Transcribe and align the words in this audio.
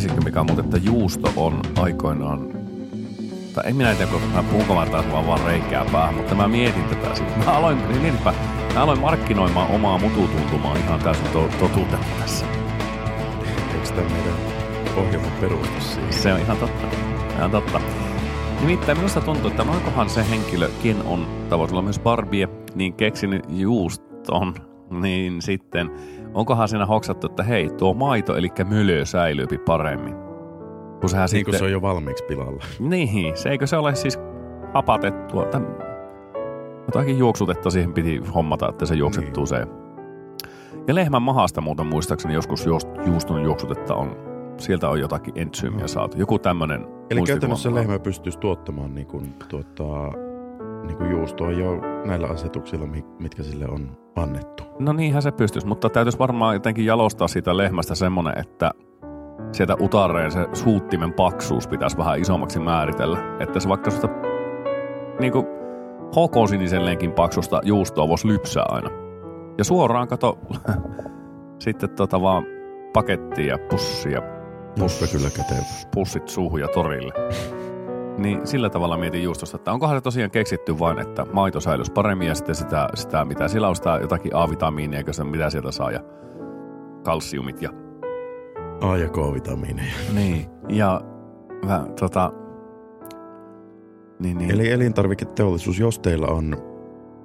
tiesitkö 0.00 0.24
mikä 0.24 0.42
muuten, 0.42 0.64
että 0.64 0.76
juusto 0.76 1.32
on 1.36 1.60
aikoinaan, 1.76 2.48
tai 3.54 3.64
en 3.66 3.76
minä 3.76 3.94
tiedä, 3.94 4.10
kun 4.10 4.22
mä 4.34 4.42
puhunko 4.42 4.74
mä 4.74 4.86
taas 4.86 5.04
vaan, 5.12 5.26
vaan 5.26 5.40
reikää 5.46 5.84
päähän, 5.92 6.14
mutta 6.14 6.34
mä 6.34 6.48
mietin 6.48 6.84
tätä 6.84 7.14
siitä. 7.14 7.32
Mä 7.44 7.52
aloin, 7.52 7.88
niin 7.88 8.02
mietinpä, 8.02 8.34
mä 8.74 8.82
aloin 8.82 9.00
markkinoimaan 9.00 9.70
omaa 9.70 9.98
mututuntumaa 9.98 10.76
ihan 10.76 11.00
täysin 11.00 11.28
to, 11.32 11.48
totuutena 11.58 12.04
tässä. 12.20 12.46
Eikö 13.74 13.88
tämä 13.88 14.08
meidän 14.08 14.34
ohjelman 14.96 15.32
perustus 15.40 15.94
siihen? 15.94 16.12
Se 16.12 16.32
on 16.32 16.40
ihan 16.40 16.56
totta. 16.56 16.86
Ihan 17.36 17.50
totta. 17.50 17.80
Nimittäin 18.60 18.98
minusta 18.98 19.20
tuntuu, 19.20 19.50
että 19.50 19.64
noinkohan 19.64 20.10
se 20.10 20.30
henkilö, 20.30 20.70
ken 20.82 21.02
on 21.02 21.26
tavoitella 21.48 21.82
myös 21.82 22.00
Barbie, 22.00 22.48
niin 22.74 22.94
keksinyt 22.94 23.44
juuston, 23.48 24.54
niin 24.90 25.42
sitten 25.42 25.90
onkohan 26.34 26.68
siinä 26.68 26.86
hoksattu, 26.86 27.26
että 27.26 27.42
hei, 27.42 27.70
tuo 27.70 27.94
maito, 27.94 28.36
eli 28.36 28.48
mölö 28.64 29.04
säilyy 29.04 29.46
paremmin. 29.64 30.14
Kun 31.00 31.08
sehän 31.08 31.22
niin 31.22 31.28
sitten... 31.28 31.44
kun 31.52 31.58
se 31.58 31.64
on 31.64 31.72
jo 31.72 31.82
valmiiksi 31.82 32.24
pilalla. 32.24 32.64
Niin, 32.78 33.36
se 33.36 33.48
eikö 33.48 33.66
se 33.66 33.76
ole 33.76 33.94
siis 33.94 34.18
hapatettua, 34.74 35.44
tai 35.44 35.60
jotakin 36.86 37.18
juoksutetta 37.18 37.70
siihen 37.70 37.92
piti 37.92 38.22
hommata, 38.34 38.68
että 38.68 38.86
se 38.86 38.94
juoksettuu 38.94 39.44
niin. 39.44 39.46
se. 39.46 39.66
Ja 40.88 40.94
lehmän 40.94 41.22
mahasta 41.22 41.60
muuten 41.60 41.86
muistaakseni 41.86 42.34
joskus 42.34 42.66
juuston 43.06 43.42
juoksutetta 43.42 43.94
on, 43.94 44.16
sieltä 44.58 44.88
on 44.88 45.00
jotakin 45.00 45.34
entsyymiä 45.36 45.86
saatu. 45.86 46.18
Joku 46.18 46.38
tämmöinen 46.38 46.86
Eli 47.10 47.22
käytännössä 47.22 47.74
lehmä 47.74 47.98
pystyisi 47.98 48.38
tuottamaan 48.38 48.94
niin 48.94 49.06
kuin, 49.06 49.34
tuota, 49.48 50.12
niin 50.86 50.96
kuin 50.96 51.10
juustoa 51.10 51.52
jo 51.52 51.80
näillä 52.04 52.26
asetuksilla, 52.26 52.86
mitkä 53.18 53.42
sille 53.42 53.66
on 53.68 53.96
annettu. 54.16 54.64
No 54.78 54.92
niinhän 54.92 55.22
se 55.22 55.32
pystyisi, 55.32 55.66
mutta 55.66 55.90
täytyisi 55.90 56.18
varmaan 56.18 56.54
jotenkin 56.54 56.86
jalostaa 56.86 57.28
siitä 57.28 57.56
lehmästä 57.56 57.94
semmoinen, 57.94 58.38
että 58.38 58.70
sieltä 59.52 59.76
utareen 59.80 60.30
se 60.32 60.48
suuttimen 60.52 61.12
paksuus 61.12 61.68
pitäisi 61.68 61.98
vähän 61.98 62.20
isommaksi 62.20 62.58
määritellä. 62.60 63.18
Että 63.40 63.60
se 63.60 63.68
vaikka 63.68 63.90
sitä 63.90 64.08
niin 65.20 65.32
kuin 65.32 65.46
hokosinisellenkin 66.16 67.12
paksusta 67.12 67.60
juustoa 67.64 68.08
voisi 68.08 68.28
lypsää 68.28 68.64
aina. 68.68 68.90
Ja 69.58 69.64
suoraan 69.64 70.08
kato 70.08 70.38
sitten 71.64 71.90
tota 71.90 72.22
vaan 72.22 72.44
pakettia 72.92 73.46
ja 73.46 73.58
pussia. 73.70 74.22
Puss, 74.78 75.12
kyllä 75.12 75.30
kätevä. 75.30 75.62
Pussit 75.94 76.28
suuhun 76.28 76.60
ja 76.60 76.68
torille. 76.68 77.12
Niin 78.18 78.46
sillä 78.46 78.70
tavalla 78.70 78.96
mietin 78.96 79.22
juustosta, 79.22 79.56
että 79.56 79.72
onkohan 79.72 79.96
se 79.96 80.00
tosiaan 80.00 80.30
keksitty 80.30 80.78
vain, 80.78 80.98
että 80.98 81.26
maito 81.32 81.60
säilyisi 81.60 81.92
paremmin 81.92 82.28
ja 82.28 82.34
sitten 82.34 82.54
sitä, 82.54 82.88
sitä 82.94 83.24
mitä 83.24 83.48
sillä 83.48 83.68
on 83.68 83.76
sitä 83.76 83.98
jotakin 84.02 84.34
A-vitamiinia, 84.34 85.02
se 85.10 85.24
mitä 85.24 85.50
sieltä 85.50 85.72
saa 85.72 85.90
ja 85.90 86.00
kalsiumit 87.04 87.62
ja... 87.62 87.70
A- 88.80 88.96
ja 88.96 89.08
K-vitamiineja. 89.08 89.92
Niin, 90.14 90.46
ja 90.68 91.00
mä, 91.66 91.86
tota... 92.00 92.32
Niin, 94.18 94.38
niin. 94.38 94.50
Eli 94.50 94.70
elintarviketeollisuus, 94.70 95.78
jos 95.78 95.98
teillä 95.98 96.26
on 96.26 96.56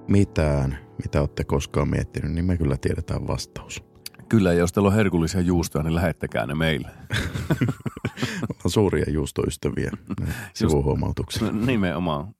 mitään, 0.07 0.77
mitä 1.03 1.19
olette 1.21 1.43
koskaan 1.43 1.89
miettinyt, 1.89 2.31
niin 2.31 2.45
me 2.45 2.57
kyllä 2.57 2.77
tiedetään 2.81 3.27
vastaus. 3.27 3.83
Kyllä, 4.29 4.53
jos 4.53 4.73
teillä 4.73 4.87
on 4.87 4.95
herkullisia 4.95 5.41
juustoja, 5.41 5.83
niin 5.83 5.95
lähettäkää 5.95 6.45
ne 6.45 6.55
meille. 6.55 6.87
on 8.65 8.71
suuria 8.71 9.05
juustoystäviä, 9.07 9.91
sivuhuomautuksia. 10.53 11.51
Nimenomaan. 11.65 12.35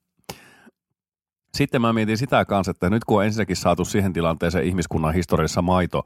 Sitten 1.54 1.80
mä 1.80 1.92
mietin 1.92 2.18
sitä 2.18 2.44
kanssa, 2.44 2.70
että 2.70 2.90
nyt 2.90 3.04
kun 3.04 3.18
on 3.18 3.24
ensinnäkin 3.24 3.56
saatu 3.56 3.84
siihen 3.84 4.12
tilanteeseen 4.12 4.64
ihmiskunnan 4.64 5.14
historiassa 5.14 5.62
maito 5.62 6.02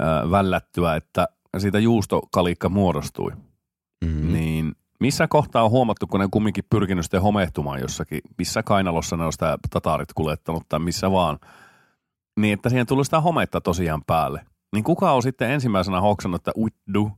äh, 0.00 0.30
vällättyä, 0.30 0.96
että 0.96 1.28
siitä 1.58 1.78
juustokalikka 1.78 2.68
muodostui, 2.68 3.30
mm-hmm. 4.04 4.32
niin 4.32 4.72
missä 5.00 5.28
kohtaa 5.28 5.64
on 5.64 5.70
huomattu, 5.70 6.06
kun 6.06 6.20
ne 6.20 6.28
kumminkin 6.30 6.64
pyrkinyt 6.70 7.04
sitten 7.04 7.22
homehtumaan 7.22 7.80
jossakin, 7.80 8.20
missä 8.38 8.62
kainalossa 8.62 9.16
ne 9.16 9.24
on 9.24 9.32
sitä 9.32 9.58
tataarit 9.70 10.12
kuljettanut 10.12 10.68
tai 10.68 10.80
missä 10.80 11.10
vaan, 11.10 11.38
niin 12.40 12.54
että 12.54 12.68
siihen 12.68 12.86
tuli 12.86 13.04
sitä 13.04 13.20
hometta 13.20 13.60
tosiaan 13.60 14.02
päälle– 14.06 14.46
niin 14.74 14.84
kuka 14.84 15.12
on 15.12 15.22
sitten 15.22 15.50
ensimmäisenä 15.50 16.00
hoksannut, 16.00 16.40
että 16.40 16.52
uitdu, 16.56 17.10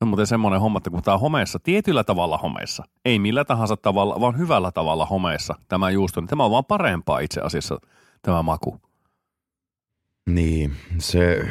No 0.00 0.06
muuten 0.06 0.26
semmoinen 0.26 0.60
homma, 0.60 0.78
että 0.78 0.90
kun 0.90 1.02
tämä 1.02 1.14
on 1.14 1.20
homeessa, 1.20 1.58
tietyllä 1.58 2.04
tavalla 2.04 2.38
homeessa, 2.38 2.84
ei 3.04 3.18
millä 3.18 3.44
tahansa 3.44 3.76
tavalla, 3.76 4.20
vaan 4.20 4.38
hyvällä 4.38 4.72
tavalla 4.72 5.06
homeessa 5.06 5.54
tämä 5.68 5.90
juusto, 5.90 6.20
niin 6.20 6.28
tämä 6.28 6.44
on 6.44 6.50
vaan 6.50 6.64
parempaa 6.64 7.18
itse 7.18 7.40
asiassa 7.40 7.80
tämä 8.22 8.42
maku. 8.42 8.80
Niin, 10.30 10.72
se 10.98 11.48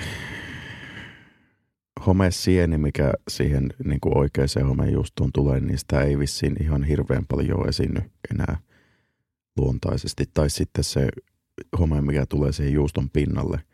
homesieni, 2.05 2.77
mikä 2.77 3.13
siihen 3.27 3.73
niin 3.85 3.99
kuin 3.99 4.17
oikeaan 4.17 4.67
homejuustoon 4.67 5.31
tulee, 5.33 5.59
niin 5.59 5.77
sitä 5.77 6.01
ei 6.01 6.19
vissiin 6.19 6.55
ihan 6.63 6.83
hirveän 6.83 7.25
paljon 7.27 7.69
esiinny 7.69 8.11
enää 8.31 8.57
luontaisesti. 9.57 10.25
Tai 10.33 10.49
sitten 10.49 10.83
se 10.83 11.07
home, 11.79 12.01
mikä 12.01 12.25
tulee 12.25 12.51
siihen 12.51 12.73
juuston 12.73 13.09
pinnalle– 13.09 13.59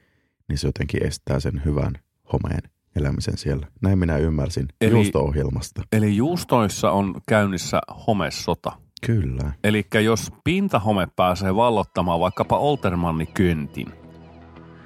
niin 0.50 0.58
se 0.58 0.68
jotenkin 0.68 1.06
estää 1.08 1.40
sen 1.40 1.62
hyvän 1.66 1.94
homeen 2.34 2.62
elämisen 2.96 3.38
siellä. 3.38 3.68
Näin 3.82 4.00
minä 4.00 4.18
ymmärsin 4.18 4.68
eli, 4.82 4.92
juusto-ohjelmasta. 4.92 5.82
Eli 5.92 6.16
juustoissa 6.16 6.92
on 6.92 7.22
käynnissä 7.28 7.82
homesota. 8.08 8.72
Kyllä. 9.06 9.54
Eli 9.64 9.86
jos 10.04 10.32
pintahome 10.44 11.08
pääsee 11.16 11.56
vallottamaan 11.56 12.20
vaikkapa 12.20 12.58
Oltermanni 12.58 13.26
köntin, 13.26 13.88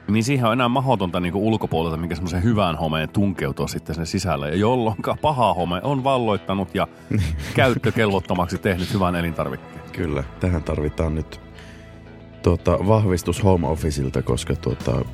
niin 0.08 0.24
siihen 0.24 0.46
on 0.46 0.54
enää 0.54 0.70
mahdotonta 0.70 1.20
niin 1.20 1.36
ulkopuolelta, 1.36 1.98
minkä 1.98 2.16
semmoisen 2.16 2.44
hyvän 2.44 2.76
homeen 2.76 3.10
tunkeutua 3.10 3.68
sitten 3.68 3.96
sinne 3.96 4.06
sisälle. 4.06 4.50
Ja 4.50 4.56
jolloin 4.56 4.98
paha 5.22 5.54
home 5.54 5.82
on 5.84 6.04
valloittanut 6.04 6.76
ja 6.76 6.88
käyttökelvottomaksi 7.56 8.58
tehnyt 8.58 8.94
hyvän 8.94 9.16
elintarvikkeen. 9.16 9.82
Kyllä, 9.92 10.24
tähän 10.40 10.64
tarvitaan 10.64 11.16
nyt 11.16 11.42
tuota, 12.44 12.72
vahvistus 12.88 13.44
home 13.44 13.68
officeilta, 13.68 14.22
koska 14.22 14.56
tuota, 14.56 15.06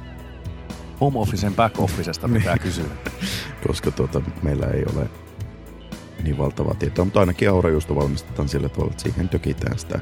home 1.04 1.20
officen 1.20 1.56
back 1.56 1.80
officesta 1.80 2.30
pitää 2.30 2.54
niin. 2.54 2.62
kysyä. 2.62 2.86
Koska 3.68 3.92
tuota, 3.92 4.22
meillä 4.44 4.68
ei 4.68 4.84
ole 4.96 5.10
niin 6.24 6.38
valtavaa 6.38 6.74
tietoa, 6.74 7.06
mutta 7.06 7.20
ainakin 7.20 7.50
aurajuusto 7.50 7.96
valmistetaan 7.96 8.50
sillä 8.50 8.70
tavalla, 8.70 8.92
että 8.92 9.04
siihen 9.04 9.30
tökitään 9.30 9.80
sitä, 9.80 10.00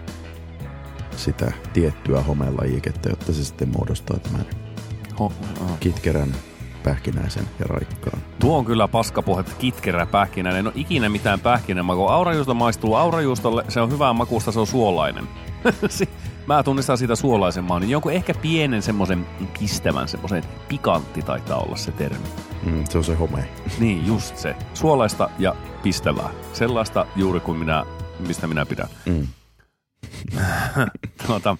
sitä 1.16 1.52
tiettyä 1.74 2.22
homelajiketta, 2.22 3.10
jotta 3.10 3.34
se 3.34 3.44
sitten 3.44 3.70
muodostaa 3.70 4.20
tämän 4.20 4.46
Ho, 5.20 5.34
kitkerän 5.80 6.36
pähkinäisen 6.84 7.46
ja 7.60 7.66
raikkaan. 7.66 8.22
Tuo 8.40 8.58
on 8.58 8.66
kyllä 8.66 8.88
paskapuhetta, 8.88 9.52
kitkerä 9.60 10.06
pähkinäinen. 10.06 10.60
En 10.60 10.68
ole 10.68 10.74
ikinä 10.76 11.10
mitään 11.10 11.40
pähkinämakua. 11.40 12.14
Aurajuusto 12.14 12.54
maistuu 12.54 12.96
aurajuustolle, 12.96 13.66
se 13.68 13.82
on 13.82 13.92
hyvää 13.92 14.14
makusta, 14.14 14.52
se 14.52 14.60
on 14.60 14.68
suolainen. 14.68 15.28
Mä 16.48 16.64
tunnistan 16.64 16.98
siitä 16.98 17.16
suolaisen 17.16 17.64
maan, 17.64 17.82
niin 17.82 17.90
jonkun 17.90 18.12
ehkä 18.12 18.34
pienen 18.34 18.82
semmoisen 18.82 19.28
pistävän, 19.60 20.08
semmoisen 20.08 20.44
pikantti 20.68 21.22
taitaa 21.22 21.60
olla 21.60 21.76
se 21.76 21.92
termi. 21.92 22.28
Mm, 22.64 22.84
se 22.90 22.98
on 22.98 23.04
se 23.04 23.16
home. 23.16 23.50
Niin, 23.80 24.08
just 24.08 24.38
se. 24.38 24.56
Suolaista 24.74 25.30
ja 25.40 25.56
pistävää. 25.84 26.30
Sellaista 26.54 27.06
juuri 27.16 27.40
kuin 27.40 27.58
minä, 27.58 27.86
mistä 28.28 28.48
minä 28.48 28.66
pidän. 28.66 28.88
Mm. 29.06 29.28
tuota, 31.28 31.58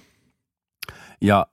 ja 1.20 1.46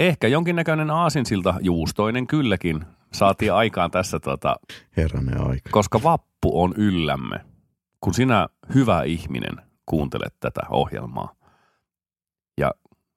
ehkä 0.00 0.28
jonkinnäköinen 0.28 0.90
aasinsilta 0.90 1.54
juustoinen 1.60 2.26
kylläkin 2.26 2.84
saatiin 3.12 3.52
aikaan 3.52 3.90
tässä. 3.90 4.20
Tota, 4.20 4.56
Herranen 4.96 5.40
aika. 5.40 5.70
Koska 5.70 6.02
vappu 6.02 6.62
on 6.62 6.74
yllämme. 6.76 7.40
Kun 8.00 8.14
sinä, 8.14 8.48
hyvä 8.74 9.02
ihminen, 9.02 9.56
kuuntelet 9.86 10.34
tätä 10.40 10.60
ohjelmaa, 10.70 11.34
ja, 12.58 12.70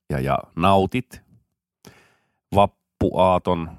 ja, 0.10 0.20
ja 0.20 0.38
nautit 0.56 1.22
vappuaaton, 2.56 3.70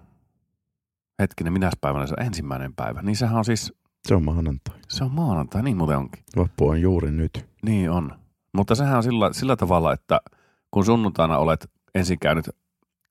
hetkinen, 1.19 1.53
minä 1.53 1.71
päivänä 1.81 2.07
se 2.07 2.15
on 2.19 2.27
ensimmäinen 2.27 2.75
päivä, 2.75 3.03
niin 3.03 3.17
sehän 3.17 3.37
on 3.39 3.45
siis... 3.45 3.73
Se 4.09 4.15
on 4.15 4.25
maanantai. 4.25 4.75
Se 4.89 5.05
on 5.05 5.13
maanantai, 5.13 5.63
niin 5.63 5.77
muuten 5.77 5.97
onkin. 5.97 6.25
Vappu 6.37 6.69
on 6.69 6.81
juuri 6.81 7.11
nyt. 7.11 7.47
Niin 7.63 7.91
on. 7.91 8.13
Mutta 8.53 8.75
sehän 8.75 8.97
on 8.97 9.03
sillä, 9.03 9.33
sillä 9.33 9.57
tavalla, 9.57 9.93
että 9.93 10.21
kun 10.71 10.85
sunnuntaina 10.85 11.39
olet 11.39 11.71
ensin 11.95 12.19
käynyt 12.19 12.51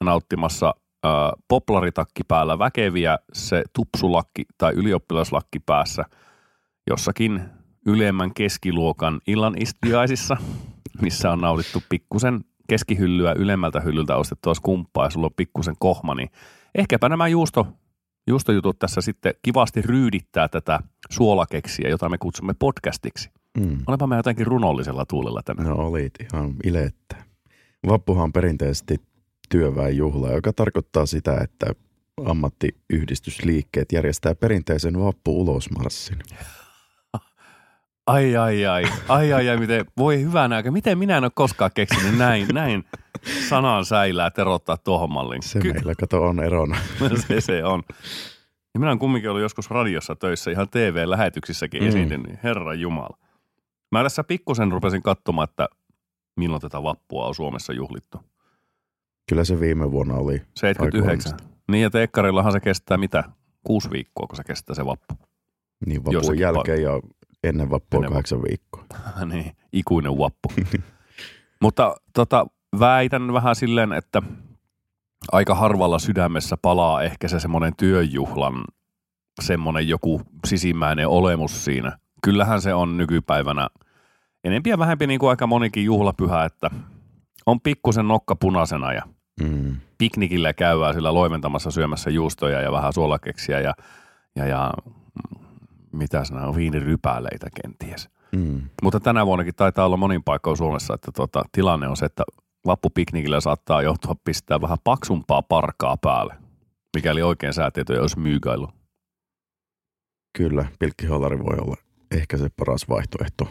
nauttimassa 0.03 0.75
äh, 1.05 1.11
poplaritakki 1.47 2.23
päällä 2.27 2.59
väkeviä, 2.59 3.19
se 3.33 3.63
tupsulakki 3.73 4.45
tai 4.57 4.73
ylioppilaslakki 4.73 5.59
päässä 5.59 6.05
jossakin 6.89 7.41
ylemmän 7.85 8.33
keskiluokan 8.33 9.21
illanistiaisissa, 9.27 10.37
missä 11.01 11.31
on 11.31 11.41
nautittu 11.41 11.83
pikkusen 11.89 12.43
keskihyllyä 12.67 13.33
ylemmältä 13.37 13.79
hyllyltä 13.79 14.15
ostettua 14.15 14.53
skumppaa 14.53 15.05
ja 15.05 15.09
sulla 15.09 15.27
on 15.27 15.33
pikkusen 15.37 15.75
kohma, 15.79 16.15
niin 16.15 16.29
ehkäpä 16.75 17.09
nämä 17.09 17.27
juusto, 17.27 17.67
juustojutut 18.27 18.79
tässä 18.79 19.01
sitten 19.01 19.33
kivasti 19.41 19.81
ryydittää 19.81 20.47
tätä 20.47 20.79
suolakeksiä, 21.09 21.89
jota 21.89 22.09
me 22.09 22.17
kutsumme 22.17 22.53
podcastiksi. 22.59 23.29
Mm. 23.57 23.77
Olepa 23.87 24.07
me 24.07 24.15
jotenkin 24.15 24.47
runollisella 24.47 25.05
tuulella 25.05 25.41
tänään. 25.45 25.69
No 25.69 25.75
olit 25.75 26.13
ihan 26.33 26.55
ilettä. 26.63 27.15
Vappuhan 27.87 28.23
on 28.23 28.33
perinteisesti 28.33 29.01
työväenjuhla, 29.49 30.31
joka 30.31 30.53
tarkoittaa 30.53 31.05
sitä, 31.05 31.37
että 31.41 31.65
ammattiyhdistysliikkeet 32.25 33.91
järjestää 33.91 34.35
perinteisen 34.35 34.99
vappu-ulosmarssin. 34.99 36.19
Ai, 38.07 38.35
ai, 38.35 38.65
ai, 38.65 38.83
ai, 39.07 39.33
ai, 39.33 39.49
ai, 39.49 39.57
miten, 39.57 39.85
voi 39.97 40.21
hyvänä 40.21 40.55
aika, 40.55 40.71
miten 40.71 40.97
minä 40.97 41.17
en 41.17 41.23
ole 41.23 41.31
koskaan 41.35 41.71
keksinyt 41.73 42.17
näin, 42.17 42.47
näin 42.53 42.83
sanan 43.49 43.85
säilää 43.85 44.31
terottaa 44.31 44.77
tuohon 44.77 45.11
malliin. 45.11 45.43
Se 45.43 45.59
Ky- 45.59 45.73
meillä 45.73 45.95
kato 45.99 46.23
on 46.23 46.43
erona. 46.43 46.77
se, 47.27 47.41
se 47.41 47.63
on. 47.63 47.83
Ja 48.73 48.79
minä 48.79 48.89
olen 48.89 48.99
kumminkin 48.99 49.29
ollut 49.29 49.41
joskus 49.41 49.69
radiossa 49.69 50.15
töissä, 50.15 50.51
ihan 50.51 50.69
TV-lähetyksissäkin 50.69 51.81
mm. 51.81 51.87
esiintynyt, 51.87 52.27
niin 52.27 52.39
herra 52.43 52.73
Jumala. 52.73 53.17
Mä 53.91 54.03
tässä 54.03 54.23
pikkusen 54.23 54.71
rupesin 54.71 55.01
katsomaan, 55.01 55.47
että 55.49 55.67
milloin 56.35 56.61
tätä 56.61 56.83
vappua 56.83 57.27
on 57.27 57.35
Suomessa 57.35 57.73
juhlittu. 57.73 58.17
Kyllä 59.29 59.43
se 59.43 59.59
viime 59.59 59.91
vuonna 59.91 60.15
oli. 60.15 60.41
79. 60.55 61.37
Niin 61.71 61.83
ja 61.83 61.89
Teekkarillahan 61.89 62.51
se 62.51 62.59
kestää 62.59 62.97
mitä? 62.97 63.23
Kuusi 63.63 63.89
viikkoa, 63.89 64.27
kun 64.27 64.35
se 64.35 64.43
kestää 64.43 64.75
se 64.75 64.85
vappu. 64.85 65.13
Niin 65.85 66.01
vapun 66.01 66.13
Jossakin 66.13 66.41
jälkeen 66.41 66.77
pa- 66.77 66.81
ja 66.81 66.99
ennen 67.47 67.69
vappua 67.69 67.97
ennen 67.97 68.11
kahdeksan 68.11 68.41
viikkoa. 68.41 68.85
niin, 69.31 69.55
ikuinen 69.73 70.17
vappu. 70.17 70.49
Mutta 71.61 71.95
tota, 72.13 72.47
väitän 72.79 73.33
vähän 73.33 73.55
silleen, 73.55 73.93
että 73.93 74.21
aika 75.31 75.55
harvalla 75.55 75.99
sydämessä 75.99 76.57
palaa 76.61 77.03
ehkä 77.03 77.27
se 77.27 77.39
semmoinen 77.39 77.75
työjuhlan 77.75 78.63
semmoinen 79.41 79.87
joku 79.87 80.21
sisimmäinen 80.47 81.07
olemus 81.07 81.65
siinä. 81.65 81.97
Kyllähän 82.23 82.61
se 82.61 82.73
on 82.73 82.97
nykypäivänä 82.97 83.67
enempi 84.43 84.69
ja 84.69 84.79
vähempi 84.79 85.07
niin 85.07 85.19
kuin 85.19 85.29
aika 85.29 85.47
monikin 85.47 85.85
juhlapyhä, 85.85 86.45
että 86.45 86.69
on 87.45 87.61
pikkusen 87.61 88.07
nokka 88.07 88.35
punaisena 88.35 88.93
ja 88.93 89.01
mm. 89.41 89.75
piknikillä 89.97 90.53
käyvää 90.53 90.93
sillä 90.93 91.13
loimentamassa 91.13 91.71
syömässä 91.71 92.09
juustoja 92.09 92.61
ja 92.61 92.71
vähän 92.71 92.93
suolakeksiä 92.93 93.59
ja, 93.59 93.73
ja, 94.35 94.45
ja 94.45 94.73
mitä 95.95 96.23
on, 96.47 96.55
viinirypäleitä 96.55 97.47
kenties. 97.61 98.09
Mm. 98.31 98.61
Mutta 98.83 98.99
tänä 98.99 99.25
vuonnakin 99.25 99.55
taitaa 99.55 99.85
olla 99.85 99.97
monin 99.97 100.23
paikkoin 100.23 100.57
Suomessa, 100.57 100.93
että 100.93 101.11
tota, 101.11 101.43
tilanne 101.51 101.87
on 101.87 101.97
se, 101.97 102.05
että 102.05 102.23
vappupiknikillä 102.65 103.41
saattaa 103.41 103.81
johtua 103.81 104.15
pistää 104.23 104.61
vähän 104.61 104.77
paksumpaa 104.83 105.41
parkaa 105.41 105.97
päälle, 105.97 106.35
mikäli 106.95 107.21
oikein 107.21 107.53
säätietoja 107.53 108.01
olisi 108.01 108.19
myygailu. 108.19 108.69
Kyllä, 110.37 110.65
pilkkihollari 110.79 111.39
voi 111.39 111.57
olla 111.61 111.75
ehkä 112.11 112.37
se 112.37 112.49
paras 112.57 112.89
vaihtoehto 112.89 113.47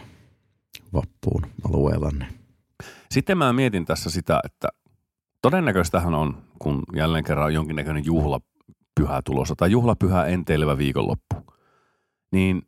vappuun 0.93 1.47
alueellanne. 1.69 2.27
Sitten 3.11 3.39
mä 3.39 3.53
mietin 3.53 3.85
tässä 3.85 4.11
sitä, 4.11 4.41
että 4.45 4.69
todennäköistähän 5.43 6.15
on, 6.15 6.43
kun 6.59 6.83
jälleen 6.97 7.25
kerran 7.25 7.47
on 7.47 7.55
jonkinnäköinen 7.55 8.05
juhlapyhä 8.05 9.23
tulossa 9.25 9.55
tai 9.57 9.71
juhlapyhä 9.71 10.27
enteilevä 10.27 10.79
viikonloppu, 10.79 11.54
niin 12.35 12.63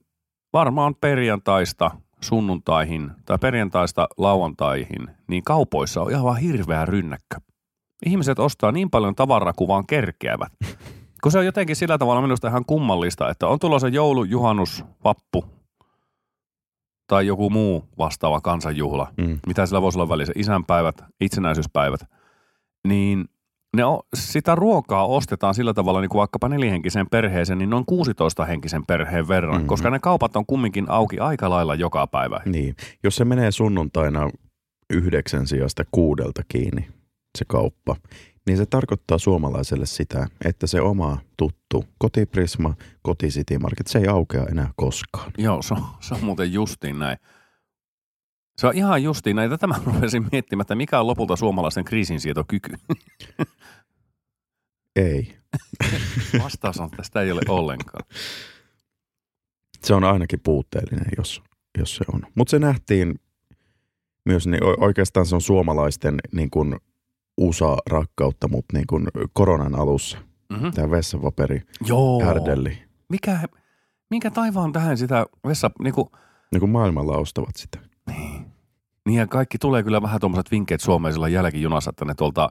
varmaan 0.52 0.94
perjantaista 0.94 1.90
sunnuntaihin 2.20 3.10
tai 3.24 3.38
perjantaista 3.38 4.08
lauantaihin, 4.16 5.10
niin 5.28 5.44
kaupoissa 5.44 6.02
on 6.02 6.10
ihan 6.10 6.36
hirveä 6.36 6.84
rynnäkkö. 6.84 7.36
Ihmiset 8.06 8.38
ostaa 8.38 8.72
niin 8.72 8.90
paljon 8.90 9.14
tavaraa 9.14 9.52
kuin 9.52 9.68
vaan 9.68 9.86
kerkeävät. 9.86 10.52
Kun 11.22 11.32
se 11.32 11.38
on 11.38 11.46
jotenkin 11.46 11.76
sillä 11.76 11.98
tavalla 11.98 12.22
minusta 12.22 12.48
ihan 12.48 12.64
kummallista, 12.64 13.30
että 13.30 13.46
on 13.46 13.58
tulossa 13.58 13.88
joulu, 13.88 14.24
juhannus, 14.24 14.84
vappu 15.04 15.44
tai 17.06 17.26
joku 17.26 17.50
muu 17.50 17.84
vastaava 17.98 18.40
kansanjuhla, 18.40 19.12
mm. 19.16 19.38
mitä 19.46 19.66
sillä 19.66 19.82
voisi 19.82 19.98
olla 19.98 20.08
välissä, 20.08 20.32
isänpäivät, 20.36 21.04
itsenäisyyspäivät, 21.20 22.00
niin 22.88 23.24
ne 23.76 23.84
on, 23.84 24.00
sitä 24.14 24.55
ruokaa 24.55 25.06
ostetaan 25.06 25.55
sillä 25.55 25.75
tavalla 25.75 26.00
niin 26.00 26.08
kuin 26.08 26.19
vaikkapa 26.19 26.49
nelihenkisen 26.49 27.06
perheeseen, 27.11 27.58
niin 27.58 27.70
noin 27.70 27.87
16 27.87 28.44
henkisen 28.44 28.87
perheen 28.87 29.28
verran, 29.28 29.55
mm-hmm. 29.55 29.67
koska 29.67 29.90
ne 29.90 29.99
kaupat 29.99 30.37
on 30.37 30.46
kumminkin 30.46 30.90
auki 30.90 31.19
aika 31.19 31.50
lailla 31.50 31.75
joka 31.75 32.06
päivä. 32.06 32.40
Niin, 32.44 32.76
jos 33.05 33.17
se 33.17 33.25
menee 33.25 33.50
sunnuntaina 33.50 34.31
yhdeksän 34.90 35.46
sijasta 35.46 35.84
kuudelta 35.90 36.43
kiinni 36.49 36.88
se 37.38 37.44
kauppa, 37.49 37.96
niin 38.46 38.56
se 38.56 38.67
tarkoittaa 38.67 39.19
suomalaiselle 39.19 39.87
sitä, 39.87 40.26
että 40.44 40.67
se 40.67 40.81
oma 40.81 41.19
tuttu 41.37 41.84
kotiprisma, 41.99 42.75
koti 43.02 43.28
City 43.28 43.58
Market, 43.58 43.87
se 43.87 43.99
ei 43.99 44.06
aukea 44.06 44.44
enää 44.50 44.70
koskaan. 44.76 45.32
Joo, 45.38 45.62
se 45.62 45.75
on, 45.75 45.82
se 46.00 46.14
on 46.14 46.25
muuten 46.25 46.52
justiin 46.52 46.99
näin. 46.99 47.19
Se 48.58 48.66
on 48.66 48.76
ihan 48.76 49.02
justiin 49.02 49.36
näin. 49.36 49.50
Tätä 49.50 49.66
mä 49.66 49.74
rupesin 49.86 50.28
miettimään, 50.32 50.62
että 50.62 50.74
mikä 50.74 51.00
on 51.00 51.06
lopulta 51.06 51.36
suomalaisen 51.36 51.84
kriisinsietokyky. 51.84 52.74
Ei. 54.96 55.36
Vastaus 56.42 56.80
on, 56.80 56.86
että 56.86 56.96
tästä 56.96 57.20
ei 57.20 57.32
ole 57.32 57.40
ollenkaan. 57.48 58.04
Se 59.82 59.94
on 59.94 60.04
ainakin 60.04 60.40
puutteellinen, 60.40 61.06
jos, 61.18 61.42
jos 61.78 61.96
se 61.96 62.04
on. 62.12 62.22
Mutta 62.34 62.50
se 62.50 62.58
nähtiin 62.58 63.20
myös, 64.24 64.46
niin 64.46 64.60
oikeastaan 64.80 65.26
se 65.26 65.34
on 65.34 65.40
suomalaisten 65.40 66.14
niin 66.32 66.50
kuin 66.50 66.76
USA-rakkautta, 67.36 68.48
mutta 68.48 68.76
niin 68.76 68.86
kuin 68.86 69.06
koronan 69.32 69.74
alussa. 69.74 70.18
Mm-hmm. 70.50 70.72
Tämä 70.72 70.90
vessapaperi 70.90 71.62
Joo. 71.86 72.24
härdelli. 72.24 72.78
Mikä, 73.08 73.40
minkä 74.10 74.30
taivaan 74.30 74.72
tähän 74.72 74.98
sitä 74.98 75.26
vessa... 75.46 75.70
Niin 75.82 75.94
kuin... 75.94 76.08
Niin 76.52 76.60
kuin 76.60 76.70
maailmalla 76.70 77.16
ostavat 77.16 77.56
sitä. 77.56 77.78
Niin. 79.06 79.18
Ja 79.18 79.26
kaikki 79.26 79.58
tulee 79.58 79.82
kyllä 79.82 80.02
vähän 80.02 80.20
tuommoiset 80.20 80.50
vinkkeet 80.50 80.80
Suomeen 80.80 81.12
sillä 81.12 81.28
jälkijunassa, 81.28 81.90
että 81.90 82.04
ne 82.04 82.14
tuolta, 82.14 82.50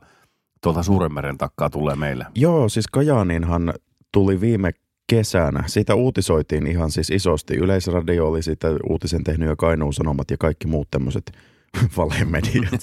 tuolta 0.63 0.83
Suurenmeren 0.83 1.37
takkaa 1.37 1.69
tulee 1.69 1.95
meille. 1.95 2.25
Joo, 2.35 2.69
siis 2.69 2.87
Kajaaninhan 2.87 3.73
tuli 4.11 4.41
viime 4.41 4.71
kesänä. 5.07 5.63
Siitä 5.67 5.95
uutisoitiin 5.95 6.67
ihan 6.67 6.91
siis 6.91 7.09
isosti. 7.09 7.55
Yleisradio 7.55 8.27
oli 8.27 8.43
siitä 8.43 8.67
uutisen 8.89 9.23
tehnyt 9.23 9.49
ja 9.49 9.55
Kainuun 9.55 9.93
Sanomat 9.93 10.31
ja 10.31 10.37
kaikki 10.37 10.67
muut 10.67 10.87
tämmöiset 10.91 11.31
valemediat. 11.97 12.81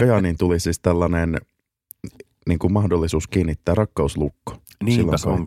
Kajaaniin 0.00 0.38
tuli 0.38 0.60
siis 0.60 0.80
tällainen 0.80 1.38
niin 2.48 2.58
kuin 2.58 2.72
mahdollisuus 2.72 3.28
kiinnittää 3.28 3.74
rakkauslukko 3.74 4.56
Niinpä 4.84 5.16
silloin 5.16 5.46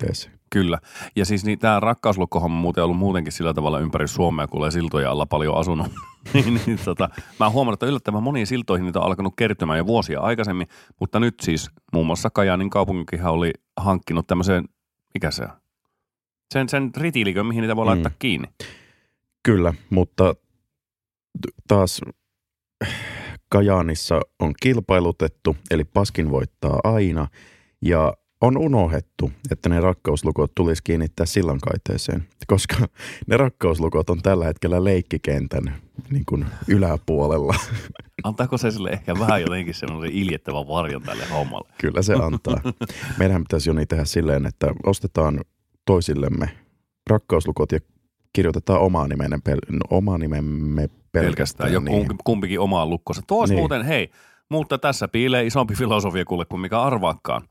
Kyllä. 0.54 0.80
Ja 1.16 1.26
siis 1.26 1.46
niin, 1.46 1.60
tämä 1.60 1.80
rakkauslukkohomma 1.80 2.58
on 2.58 2.62
muuten 2.62 2.84
ollut 2.84 2.98
muutenkin 2.98 3.34
sillä 3.34 3.54
tavalla 3.54 3.80
ympäri 3.80 4.08
Suomea, 4.08 4.48
kun 4.48 4.60
olen 4.60 4.72
siltoja 4.72 5.12
alla 5.12 5.26
paljon 5.26 5.58
asunut. 5.58 5.88
niin, 6.34 6.62
niin, 6.66 6.80
tota, 6.86 7.10
mä 7.40 7.46
oon 7.46 7.54
huomannut, 7.54 7.78
että 7.78 7.86
yllättävän 7.86 8.24
moniin 8.24 8.48
siltoihin 8.48 8.86
niitä 8.86 9.00
on 9.00 9.06
alkanut 9.06 9.34
kertymään 9.38 9.78
jo 9.78 9.86
vuosia 9.86 10.20
aikaisemmin, 10.20 10.68
mutta 11.00 11.20
nyt 11.20 11.36
siis 11.42 11.70
muun 11.94 12.06
muassa 12.06 12.30
Kajaanin 12.30 12.70
kaupunkihan 12.70 13.34
oli 13.34 13.52
hankkinut 13.78 14.28
tämmöisen, 14.28 14.66
mikä 15.14 15.32
se 15.32 15.44
on? 15.44 15.50
Sen, 16.54 16.70
sen 16.70 16.92
ritiilikön, 16.98 17.46
mihin 17.46 17.62
niitä 17.62 17.76
voi 17.76 17.86
mm. 17.86 17.90
laittaa 17.90 18.12
kiinni. 18.20 18.48
Kyllä, 19.44 19.74
mutta 19.90 20.36
taas 21.68 22.02
Kajaanissa 23.50 24.22
on 24.40 24.54
kilpailutettu, 24.62 25.56
eli 25.72 25.84
paskin 25.84 26.32
voittaa 26.32 26.80
aina, 26.84 27.28
ja 27.82 28.14
on 28.42 28.58
unohdettu, 28.58 29.32
että 29.52 29.70
ne 29.70 29.80
rakkauslukot 29.80 30.52
tulisi 30.56 30.84
kiinnittää 30.84 31.26
sillankaiteeseen, 31.26 32.28
koska 32.48 32.76
ne 33.28 33.38
rakkauslukot 33.38 34.10
on 34.10 34.22
tällä 34.22 34.46
hetkellä 34.46 34.84
leikkikentän 34.84 35.76
niin 36.10 36.24
kuin 36.26 36.46
yläpuolella. 36.68 37.56
Antaako 38.24 38.58
se 38.58 38.72
sille 38.72 38.90
ehkä 38.90 39.20
vähän 39.20 39.42
jotenkin 39.42 39.74
semmoisen 39.74 40.12
iljettävän 40.12 40.68
varjon 40.68 41.02
tälle 41.02 41.26
hommalle? 41.26 41.70
Kyllä 41.82 42.02
se 42.02 42.14
antaa. 42.14 42.62
Meidän 43.20 43.42
pitäisi 43.42 43.70
jo 43.70 43.74
niin 43.74 43.88
tehdä 43.88 44.06
silleen, 44.06 44.46
että 44.46 44.68
ostetaan 44.86 45.42
toisillemme 45.86 46.50
rakkauslukot 47.10 47.72
ja 47.72 47.80
kirjoitetaan 48.34 48.80
omaa, 48.82 49.08
nimemme, 49.08 49.40
pel- 49.50 49.78
omaa 49.90 50.18
nimemme 50.18 50.88
pelkästään. 51.12 51.70
pelkästään. 51.70 51.86
Niin. 51.86 52.18
kumpikin 52.24 52.60
omaa 52.60 52.86
lukkossa. 52.86 53.22
Tuo 53.28 53.46
niin. 53.46 53.60
muuten, 53.60 53.86
hei, 53.86 54.12
mutta 54.50 54.78
tässä 54.78 55.08
piilee 55.08 55.46
isompi 55.46 55.76
filosofia 55.76 56.26
kuule 56.26 56.46
kuin 56.46 56.60
mikä 56.60 56.82
arvaakaan. 56.82 57.42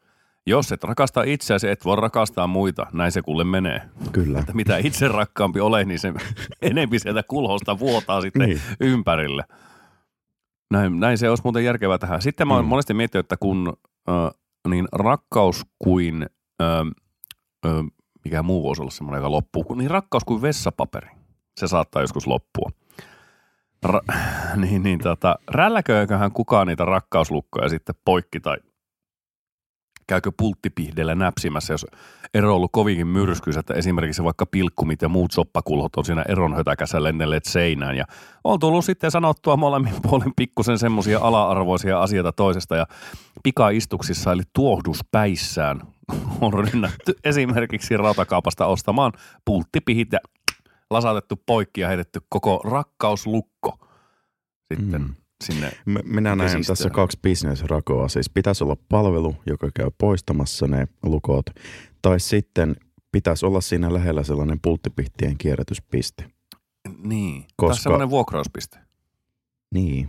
Jos 0.50 0.72
et 0.72 0.84
rakasta 0.84 1.22
itseäsi, 1.22 1.68
et 1.68 1.84
voi 1.84 1.96
rakastaa 1.96 2.46
muita. 2.46 2.86
Näin 2.92 3.12
se 3.12 3.22
kuule 3.22 3.44
menee. 3.44 3.82
Kyllä. 4.12 4.38
Että 4.38 4.52
mitä 4.52 4.76
itse 4.76 5.08
rakkaampi 5.08 5.60
ole, 5.60 5.84
niin 5.84 5.98
se 5.98 6.12
enempi 6.62 6.98
sieltä 6.98 7.22
kulhosta 7.22 7.78
vuotaa 7.78 8.20
sitten 8.20 8.48
niin. 8.48 8.60
ympärille. 8.80 9.44
Näin, 10.70 11.00
näin 11.00 11.18
se 11.18 11.28
olisi 11.28 11.44
muuten 11.44 11.64
järkevää 11.64 11.98
tähän. 11.98 12.22
Sitten 12.22 12.48
mä 12.48 12.54
oon 12.54 12.64
mm. 12.64 12.68
monesti 12.68 12.94
miettinyt, 12.94 13.24
että 13.24 13.36
kun 13.36 13.72
äh, 14.08 14.40
niin 14.68 14.88
rakkaus 14.92 15.66
kuin, 15.78 16.26
äh, 16.62 16.78
äh, 17.66 17.84
mikä 18.24 18.42
muu 18.42 18.62
voisi 18.62 18.82
olla 18.82 18.90
semmoinen, 18.90 19.18
joka 19.18 19.30
loppuu, 19.30 19.74
niin 19.74 19.90
rakkaus 19.90 20.24
kuin 20.24 20.42
vessapaperi. 20.42 21.10
Se 21.60 21.68
saattaa 21.68 22.02
joskus 22.02 22.26
loppua. 22.26 22.70
Ra- 23.86 24.14
niin, 24.56 24.82
niin 24.82 24.98
tota, 24.98 25.36
rälläköököhän 25.50 26.32
kukaan 26.32 26.66
niitä 26.66 26.84
rakkauslukkoja 26.84 27.68
sitten 27.68 27.94
poikki 28.04 28.40
tai 28.40 28.56
käykö 30.10 30.32
pulttipihdellä 30.36 31.14
näpsimässä, 31.14 31.74
jos 31.74 31.86
ero 32.34 32.48
on 32.48 32.56
ollut 32.56 32.72
kovinkin 32.72 33.06
myrskyisä, 33.06 33.60
että 33.60 33.74
esimerkiksi 33.74 34.24
vaikka 34.24 34.46
pilkkumit 34.46 35.02
ja 35.02 35.08
muut 35.08 35.32
soppakulhot 35.32 35.96
on 35.96 36.04
siinä 36.04 36.24
eron 36.28 36.56
hötäkässä 36.56 37.02
lennelleet 37.02 37.44
seinään. 37.44 37.96
Ja 37.96 38.04
on 38.44 38.58
tullut 38.58 38.84
sitten 38.84 39.10
sanottua 39.10 39.56
molemmin 39.56 39.94
puolen 40.08 40.32
pikkusen 40.36 40.78
semmoisia 40.78 41.18
ala-arvoisia 41.22 42.02
asioita 42.02 42.32
toisesta 42.32 42.76
ja 42.76 42.86
pikaistuksissa 43.42 44.32
eli 44.32 44.42
tuohduspäissään 44.52 45.80
on 46.40 46.52
rynnätty 46.54 47.14
esimerkiksi 47.24 47.96
rautakaupasta 47.96 48.66
ostamaan 48.66 49.12
pulttipihit 49.44 50.12
ja 50.12 50.18
lasatettu 50.90 51.42
poikki 51.46 51.80
ja 51.80 51.88
heitetty 51.88 52.20
koko 52.28 52.60
rakkauslukko 52.64 53.78
sitten 54.74 55.02
mm. 55.02 55.14
Sinne 55.44 55.70
Minä 56.04 56.20
näen 56.20 56.38
vesistöön. 56.38 56.64
tässä 56.64 56.90
kaksi 56.90 57.18
bisnesrakoa. 57.22 58.08
Siis 58.08 58.30
pitäisi 58.30 58.64
olla 58.64 58.76
palvelu, 58.88 59.36
joka 59.46 59.70
käy 59.74 59.90
poistamassa 59.98 60.66
ne 60.66 60.88
lukot, 61.02 61.46
tai 62.02 62.20
sitten 62.20 62.76
pitäisi 63.12 63.46
olla 63.46 63.60
siinä 63.60 63.94
lähellä 63.94 64.22
sellainen 64.22 64.60
pulttipihtien 64.62 65.38
kierrätyspiste. 65.38 66.24
Niin, 67.02 67.44
Koska... 67.56 67.74
Tai 67.74 67.82
semmoinen 67.82 68.10
vuokrauspiste. 68.10 68.78
Niin. 69.74 70.08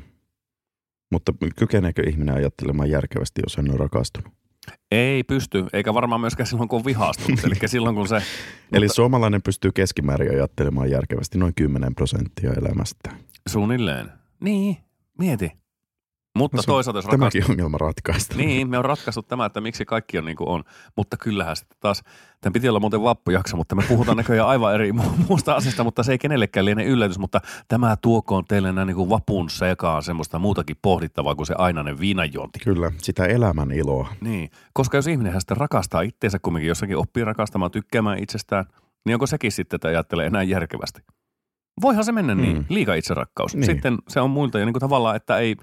Mutta 1.11 1.33
kykeneekö 1.55 2.09
ihminen 2.09 2.35
ajattelemaan 2.35 2.89
järkevästi, 2.89 3.41
jos 3.45 3.57
hän 3.57 3.71
on 3.71 3.79
rakastunut? 3.79 4.33
Ei 4.91 5.23
pysty, 5.23 5.65
eikä 5.73 5.93
varmaan 5.93 6.21
myöskään 6.21 6.47
silloin, 6.47 6.69
kun 6.69 6.79
on 6.79 6.85
vihastunut. 6.85 7.43
Eli 7.43 7.55
silloin, 7.65 7.95
kun 7.95 8.07
se... 8.07 8.15
Eli 8.71 8.85
mutta 8.85 8.95
suomalainen 8.95 9.41
pystyy 9.41 9.71
keskimäärin 9.71 10.31
ajattelemaan 10.31 10.89
järkevästi 10.89 11.37
noin 11.37 11.53
10 11.55 11.95
prosenttia 11.95 12.53
elämästä. 12.53 13.09
Suunnilleen. 13.49 14.11
Niin, 14.39 14.77
mieti. 15.21 15.51
Mutta 16.37 16.57
No 16.57 16.61
se- 16.61 16.67
toisaalta, 16.67 16.97
jos. 16.97 17.05
Tämäkin 17.05 17.43
ongelma 17.49 17.77
ratkaista. 17.77 18.35
Niin, 18.35 18.69
me 18.69 18.77
on 18.77 18.85
ratkaissut 18.85 19.27
tämä, 19.27 19.45
että 19.45 19.61
miksi 19.61 19.85
kaikki 19.85 20.17
on 20.17 20.25
niin 20.25 20.37
kuin 20.37 20.47
on. 20.49 20.63
Mutta 20.97 21.17
kyllähän 21.17 21.55
sitten 21.55 21.77
taas, 21.79 22.03
tämän 22.41 22.53
piti 22.53 22.69
olla 22.69 22.79
muuten 22.79 23.03
vappujakso, 23.03 23.57
mutta 23.57 23.75
me 23.75 23.83
puhutaan 23.87 24.17
näköjään 24.17 24.47
aivan 24.47 24.73
eri 24.75 24.91
mu- 24.91 25.11
muusta 25.29 25.55
asiasta, 25.55 25.83
mutta 25.83 26.03
se 26.03 26.11
ei 26.11 26.17
kenellekään 26.17 26.65
liene 26.65 26.83
yllätys, 26.85 27.19
mutta 27.19 27.41
tämä 27.67 27.95
tuokoon 28.01 28.45
teille 28.45 28.71
näin 28.71 28.87
niin 28.87 28.95
kuin 28.95 29.09
vapun 29.09 29.49
sekaan 29.49 30.03
semmoista 30.03 30.39
muutakin 30.39 30.75
pohdittavaa 30.81 31.35
kuin 31.35 31.47
se 31.47 31.55
ainainen 31.57 31.99
viinanjuonti. 31.99 32.59
Kyllä, 32.59 32.91
sitä 32.97 33.25
elämän 33.25 33.71
iloa. 33.71 34.13
Niin, 34.21 34.49
koska 34.73 34.97
jos 34.97 35.07
ihminen 35.07 35.41
sitten 35.41 35.57
rakastaa 35.57 36.01
itseensä 36.01 36.39
kumminkin 36.41 36.69
jossakin 36.69 36.97
oppii 36.97 37.23
rakastamaan, 37.25 37.71
tykkäämään 37.71 38.19
itsestään, 38.23 38.65
niin 39.05 39.15
onko 39.15 39.27
sekin 39.27 39.51
sitten, 39.51 39.77
että 39.77 39.87
ajattelee 39.87 40.25
enää 40.25 40.43
järkevästi? 40.43 41.01
Voihan 41.81 42.05
se 42.05 42.11
mennä 42.11 42.35
niin, 42.35 42.57
Mm. 42.57 42.65
liika 42.69 42.93
itserakkaus. 42.95 43.55
Niin. 43.55 43.65
Sitten 43.65 43.97
se 44.07 44.19
on 44.21 44.29
muilta 44.29 44.59
ja 44.59 44.65
niin 44.65 44.73
kuin 44.73 44.79
tavallaan, 44.79 45.15
että 45.15 45.37
ei 45.37 45.55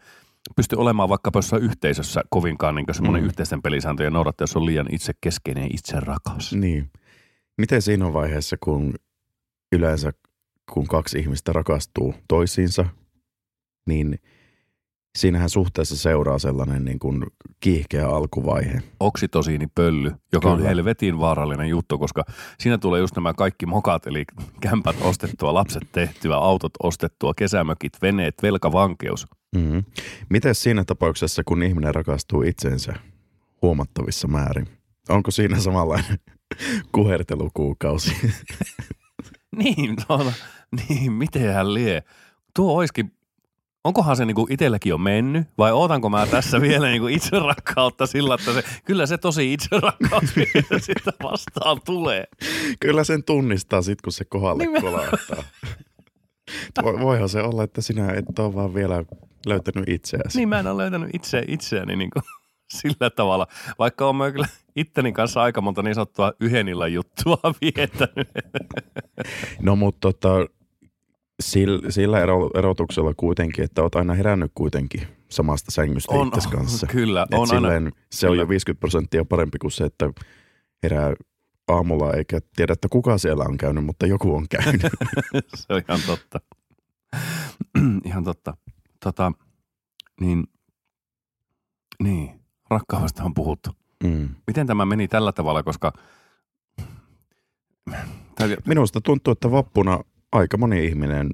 pysty 0.57 0.77
olemaan 0.77 1.09
vaikka 1.09 1.31
jossain 1.35 1.63
yhteisössä 1.63 2.23
kovinkaan 2.31 2.75
niin 2.75 2.87
semmoinen 2.93 3.23
Mm. 3.23 3.27
yhteisten 3.27 3.63
pelisääntöjen 3.63 4.13
noudattaja, 4.13 4.43
jos 4.43 4.57
on 4.57 4.67
liian 4.67 4.87
itsekeskeinen 4.91 5.69
itserakas. 5.75 6.53
Niin. 6.53 6.91
Miten 7.59 7.83
siinä 7.83 8.13
vaiheessa, 8.13 8.57
kun 8.61 8.95
yleensä 9.73 10.13
kun 10.73 10.87
kaksi 10.87 11.19
ihmistä 11.19 11.53
rakastuu 11.53 12.15
toisiinsa, 12.29 12.85
niin 13.87 14.19
siinähän 15.19 15.51
suhteessa 15.51 15.97
seuraa 15.97 16.39
sellainen 16.39 16.85
niin 16.85 16.99
kuin 16.99 17.27
kiihkeä 17.61 18.09
alkuvaihe. 18.09 18.83
Oksitosiinipölly, 19.01 20.13
joka 20.33 20.51
on 20.51 20.57
Kyllä. 20.57 20.69
helvetin 20.69 21.19
vaarallinen 21.19 21.69
juttu, 21.69 21.99
koska 21.99 22.25
siinä 22.59 22.79
tulee 22.79 23.01
just 23.01 23.17
nämä 23.17 23.35
kaikki 23.35 23.67
mokat, 23.67 24.07
eli 24.07 24.25
kämpät 24.61 24.97
ostettua, 25.01 25.55
lapset 25.55 25.83
tehtyä, 25.93 26.37
autot 26.37 26.73
ostettua, 26.83 27.35
kesämökit, 27.35 27.93
veneet, 28.03 28.35
velkavankeus. 28.43 29.27
Mm-hmm. 29.57 29.85
Miten 30.29 30.55
siinä 30.55 30.85
tapauksessa, 30.85 31.43
kun 31.45 31.63
ihminen 31.63 31.95
rakastuu 31.95 32.43
itseensä 32.43 32.95
huomattavissa 33.63 34.29
määrin? 34.29 34.67
Onko 35.09 35.31
siinä 35.31 35.61
samanlainen 35.61 36.19
kuhertelukuukausi? 36.95 38.13
Niin, 39.57 39.97
tuota, 40.07 40.33
niin, 40.89 41.13
miten 41.13 41.55
hän 41.55 41.75
lie? 41.75 42.03
Tuo 42.55 42.79
olisikin, 42.79 43.13
onkohan 43.89 44.17
se 44.17 44.25
niinku 44.25 44.47
itselläkin 44.51 44.91
jo 44.91 44.99
mennyt 44.99 45.47
vai 45.59 45.73
ootanko 45.73 46.11
mä 46.11 46.27
tässä 46.27 46.61
vielä 46.69 46.87
niinku 46.87 47.07
itserakkautta 47.07 48.07
sillä, 48.07 48.35
että 48.35 48.53
se, 48.53 48.63
kyllä 48.85 49.07
se 49.07 49.19
tosi 49.19 49.53
itserakkaus 49.53 50.37
vielä 50.37 50.81
sitä 50.81 51.13
vastaan 51.23 51.79
tulee. 51.85 52.25
Kyllä 52.81 53.05
sen 53.05 53.25
tunnistaa 53.25 53.83
sit, 53.83 54.03
kun 54.03 54.13
se 54.13 54.25
kohdalle 54.25 54.63
Nimenomaan. 54.63 55.05
kolahtaa. 55.09 55.45
Vo- 56.83 57.01
Voihan 57.01 57.29
se 57.29 57.43
olla, 57.43 57.65
että 57.65 57.81
sinä 57.81 58.13
et 58.13 58.39
ole 58.39 58.55
vaan 58.55 58.75
vielä 58.75 59.05
löytänyt 59.47 59.89
itseäsi. 59.89 60.39
Niin 60.39 60.49
mä 60.49 60.59
en 60.61 60.67
ole 60.67 60.83
löytänyt 60.83 61.11
itse, 61.13 61.45
itseäni 61.49 61.97
niinku 61.97 62.21
sillä 62.79 63.11
tavalla, 63.11 63.47
vaikka 63.79 64.09
on 64.09 64.17
kyllä 64.33 64.49
itteni 64.77 65.13
kanssa 65.13 65.43
aika 65.43 65.61
monta 65.61 65.83
niin 65.83 65.95
sanottua 65.95 66.33
yhden 66.41 66.67
juttua 66.93 67.39
viettänyt. 67.61 68.29
No 69.61 69.77
mutta 69.77 70.01
tota, 70.13 70.29
sillä, 71.41 71.91
sillä 71.91 72.21
ero, 72.21 72.51
erotuksella 72.55 73.15
kuitenkin, 73.17 73.65
että 73.65 73.83
oot 73.83 73.95
aina 73.95 74.15
herännyt 74.15 74.53
kuitenkin 74.55 75.03
samasta 75.29 75.71
sängystä 75.71 76.15
On, 76.15 76.29
itses 76.29 76.47
kanssa. 76.47 76.87
kyllä, 76.93 77.23
Et 77.23 77.35
on 77.35 77.41
aina. 77.41 77.47
silleen, 77.55 77.93
se 78.13 78.29
on 78.29 78.39
jo 78.39 78.49
50 78.49 78.81
prosenttia 78.81 79.25
parempi 79.25 79.59
kuin 79.59 79.71
se, 79.71 79.85
että 79.85 80.11
herää 80.83 81.15
aamulla 81.69 82.13
eikä 82.13 82.41
tiedä, 82.57 82.73
että 82.73 82.89
kuka 82.91 83.19
siellä 83.19 83.45
on 83.45 83.57
käynyt, 83.57 83.85
mutta 83.85 84.07
joku 84.07 84.37
on 84.37 84.47
käynyt. 84.49 84.83
Se 85.57 85.67
on 85.75 85.83
ihan 85.89 86.01
totta. 86.07 86.41
ihan 88.09 88.25
totta. 88.25 88.57
Tota, 89.05 89.33
niin, 90.21 90.45
niin, 92.03 92.41
rakkaudesta 92.71 93.25
on 93.25 93.35
puhuttu. 93.35 93.71
mm. 94.05 94.29
Miten 94.47 94.67
tämä 94.67 94.87
meni 94.87 95.09
tällä 95.09 95.33
tavalla, 95.33 95.63
koska... 95.63 95.93
Minusta 98.67 99.01
tuntuu, 99.01 99.33
että 99.33 99.51
vappuna 99.51 100.01
aika 100.33 100.57
moni 100.57 100.85
ihminen 100.85 101.31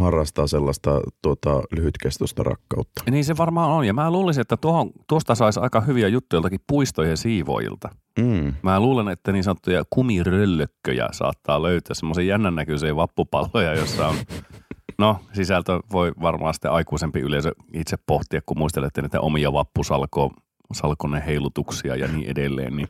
harrastaa 0.00 0.46
sellaista 0.46 1.00
tuota, 1.22 1.62
lyhytkestoista 1.76 2.42
rakkautta. 2.42 3.02
niin 3.10 3.24
se 3.24 3.36
varmaan 3.36 3.70
on. 3.70 3.84
Ja 3.84 3.92
mä 3.92 4.10
luulisin, 4.10 4.40
että 4.40 4.56
tuohon, 4.56 4.90
tuosta 5.08 5.34
saisi 5.34 5.60
aika 5.60 5.80
hyviä 5.80 6.08
juttuja 6.08 6.36
joltakin 6.36 6.60
puistojen 6.66 7.16
siivoilta. 7.16 7.88
Mm. 8.18 8.54
Mä 8.62 8.80
luulen, 8.80 9.08
että 9.08 9.32
niin 9.32 9.44
sanottuja 9.44 9.84
kumiröllökköjä 9.90 11.08
saattaa 11.12 11.62
löytää 11.62 11.94
semmoisen 11.94 12.26
jännän 12.26 12.54
näköisiä 12.54 12.96
vappupalloja, 12.96 13.74
jossa 13.74 14.08
on 14.08 14.16
No, 14.98 15.16
sisältö 15.32 15.80
voi 15.92 16.12
varmaan 16.22 16.54
sitten 16.54 16.70
aikuisempi 16.70 17.20
yleisö 17.20 17.52
itse 17.74 17.96
pohtia, 18.06 18.40
kun 18.46 18.58
muistelette 18.58 19.02
niitä 19.02 19.20
omia 19.20 19.52
vappusalko, 19.52 20.32
salkonne 20.72 21.22
heilutuksia 21.26 21.96
ja 21.96 22.08
niin 22.08 22.30
edelleen, 22.30 22.76
niin, 22.76 22.88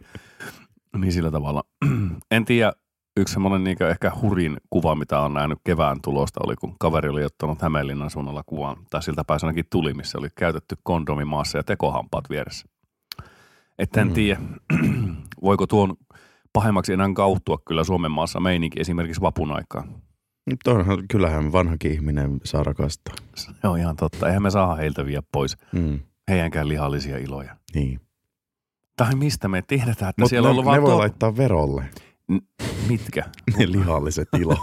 niin 0.96 1.12
sillä 1.12 1.30
tavalla. 1.30 1.62
En 2.30 2.44
tiedä, 2.44 2.72
yksi 3.16 3.32
semmoinen 3.32 3.64
niin 3.64 3.82
ehkä 3.90 4.12
hurin 4.22 4.56
kuva, 4.70 4.94
mitä 4.94 5.20
on 5.20 5.34
nähnyt 5.34 5.58
kevään 5.64 5.98
tulosta, 6.02 6.40
oli 6.46 6.56
kun 6.56 6.74
kaveri 6.80 7.08
oli 7.08 7.24
ottanut 7.24 7.62
Hämeenlinnan 7.62 8.10
suunnalla 8.10 8.42
kuvan, 8.46 8.76
tai 8.90 9.02
siltä 9.02 9.24
pääsi 9.24 9.46
ainakin 9.46 9.64
tuli, 9.70 9.94
missä 9.94 10.18
oli 10.18 10.28
käytetty 10.36 10.76
kondomi 10.82 11.24
maassa 11.24 11.58
ja 11.58 11.62
tekohampaat 11.64 12.30
vieressä. 12.30 12.66
Että 13.78 14.00
en 14.00 14.08
Mm. 14.08 14.14
tiedä, 14.14 14.40
voiko 15.42 15.66
tuon 15.66 15.96
pahemmaksi 16.52 16.92
enää 16.92 17.08
kauhtua 17.14 17.58
kyllä 17.66 17.84
Suomen 17.84 18.10
maassa 18.10 18.40
meininki 18.40 18.80
esimerkiksi 18.80 19.20
vapun 19.20 19.52
aikaan. 19.52 19.88
Mutta 20.50 20.70
onhan, 20.72 20.98
kyllähän 21.10 21.52
vanhakin 21.52 21.92
ihminen 21.92 22.40
saa 22.44 22.62
rakastaa. 22.62 23.14
Se 23.34 23.68
on 23.68 23.78
ihan 23.78 23.96
totta. 23.96 24.26
Eihän 24.28 24.42
me 24.42 24.50
saa 24.50 24.74
heiltä 24.74 25.06
vie 25.06 25.20
pois 25.32 25.56
Mm. 25.72 26.00
heidänkään 26.30 26.68
lihallisia 26.68 27.18
iloja. 27.18 27.56
Niin. 27.74 28.00
Tai 28.96 29.14
mistä 29.14 29.48
me 29.48 29.62
tiedetään, 29.66 30.10
että 30.10 30.22
Mutta 30.22 30.28
siellä 30.28 30.46
ne, 30.46 30.50
on 30.50 30.52
ollut 30.52 30.64
ne 30.64 30.70
vaan 30.70 30.82
voi 30.82 30.90
tuo... 30.90 30.98
laittaa 30.98 31.36
verolle, 31.36 31.84
Mitkä? 32.88 33.24
ne 33.58 33.72
lihalliset 33.72 34.28
ilot. 34.40 34.58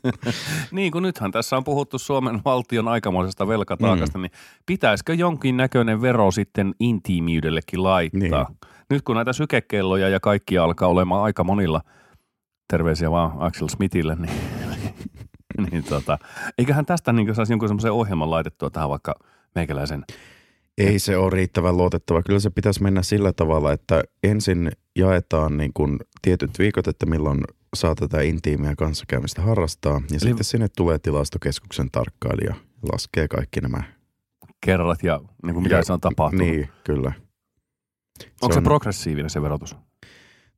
niin 0.72 0.92
kuin 0.92 1.02
nythän 1.02 1.32
tässä 1.32 1.56
on 1.56 1.64
puhuttu 1.64 1.98
Suomen 1.98 2.40
valtion 2.44 2.88
aikamoisesta 2.88 3.48
velkataakasta, 3.48 4.18
mm. 4.18 4.22
niin 4.22 4.32
pitäisikö 4.66 5.14
jonkin 5.14 5.56
näköinen 5.56 6.02
vero 6.02 6.30
sitten 6.30 6.74
intiimiydellekin 6.80 7.82
laittaa? 7.82 8.46
Niin. 8.48 8.58
Nyt 8.90 9.02
kun 9.02 9.16
näitä 9.16 9.32
sykekelloja 9.32 10.08
ja 10.08 10.20
kaikki 10.20 10.58
alkaa 10.58 10.88
olemaan 10.88 11.22
aika 11.22 11.44
monilla, 11.44 11.80
terveisiä 12.68 13.10
vaan 13.10 13.32
Axel 13.38 13.68
Smithille, 13.68 14.14
niin, 14.14 14.34
niin 15.70 15.84
tota, 15.84 16.18
eiköhän 16.58 16.86
tästä 16.86 17.12
niin 17.12 17.34
saisi 17.34 17.52
jonkun 17.52 17.68
semmoisen 17.68 17.92
ohjelman 17.92 18.30
laitettua 18.30 18.70
tähän 18.70 18.90
vaikka 18.90 19.14
meikäläisen 19.54 20.04
Ei 20.78 20.98
se 20.98 21.16
ole 21.16 21.30
riittävän 21.30 21.76
luotettava. 21.76 22.22
Kyllä 22.22 22.40
se 22.40 22.50
pitäisi 22.50 22.82
mennä 22.82 23.02
sillä 23.02 23.32
tavalla, 23.32 23.72
että 23.72 24.02
ensin 24.22 24.72
jaetaan 24.96 25.56
niin 25.56 25.70
kuin 25.74 25.98
tietyt 26.22 26.50
viikot, 26.58 26.88
että 26.88 27.06
milloin 27.06 27.40
saa 27.76 27.94
tätä 27.94 28.20
intiimiä 28.20 28.74
kanssakäymistä 28.76 29.42
harrastaa. 29.42 29.92
Ja 29.92 29.98
Eli- 30.10 30.18
sitten 30.18 30.44
sinne 30.44 30.68
tulee 30.76 30.98
tilastokeskuksen 30.98 31.88
tarkkailija 31.92 32.54
ja 32.54 32.60
laskee 32.92 33.28
kaikki 33.28 33.60
nämä. 33.60 33.82
kerrat 34.66 35.02
ja 35.02 35.20
niin 35.44 35.54
kuin 35.54 35.62
mitä 35.62 35.74
Ja- 35.76 35.84
se 35.84 35.92
on 35.92 36.00
tapahtunut. 36.00 36.46
Niin, 36.46 36.68
kyllä. 36.84 37.12
Onko 38.42 38.52
se, 38.52 38.58
on- 38.58 38.64
progressiivinen 38.64 39.30
se 39.30 39.42
verotus? 39.42 39.76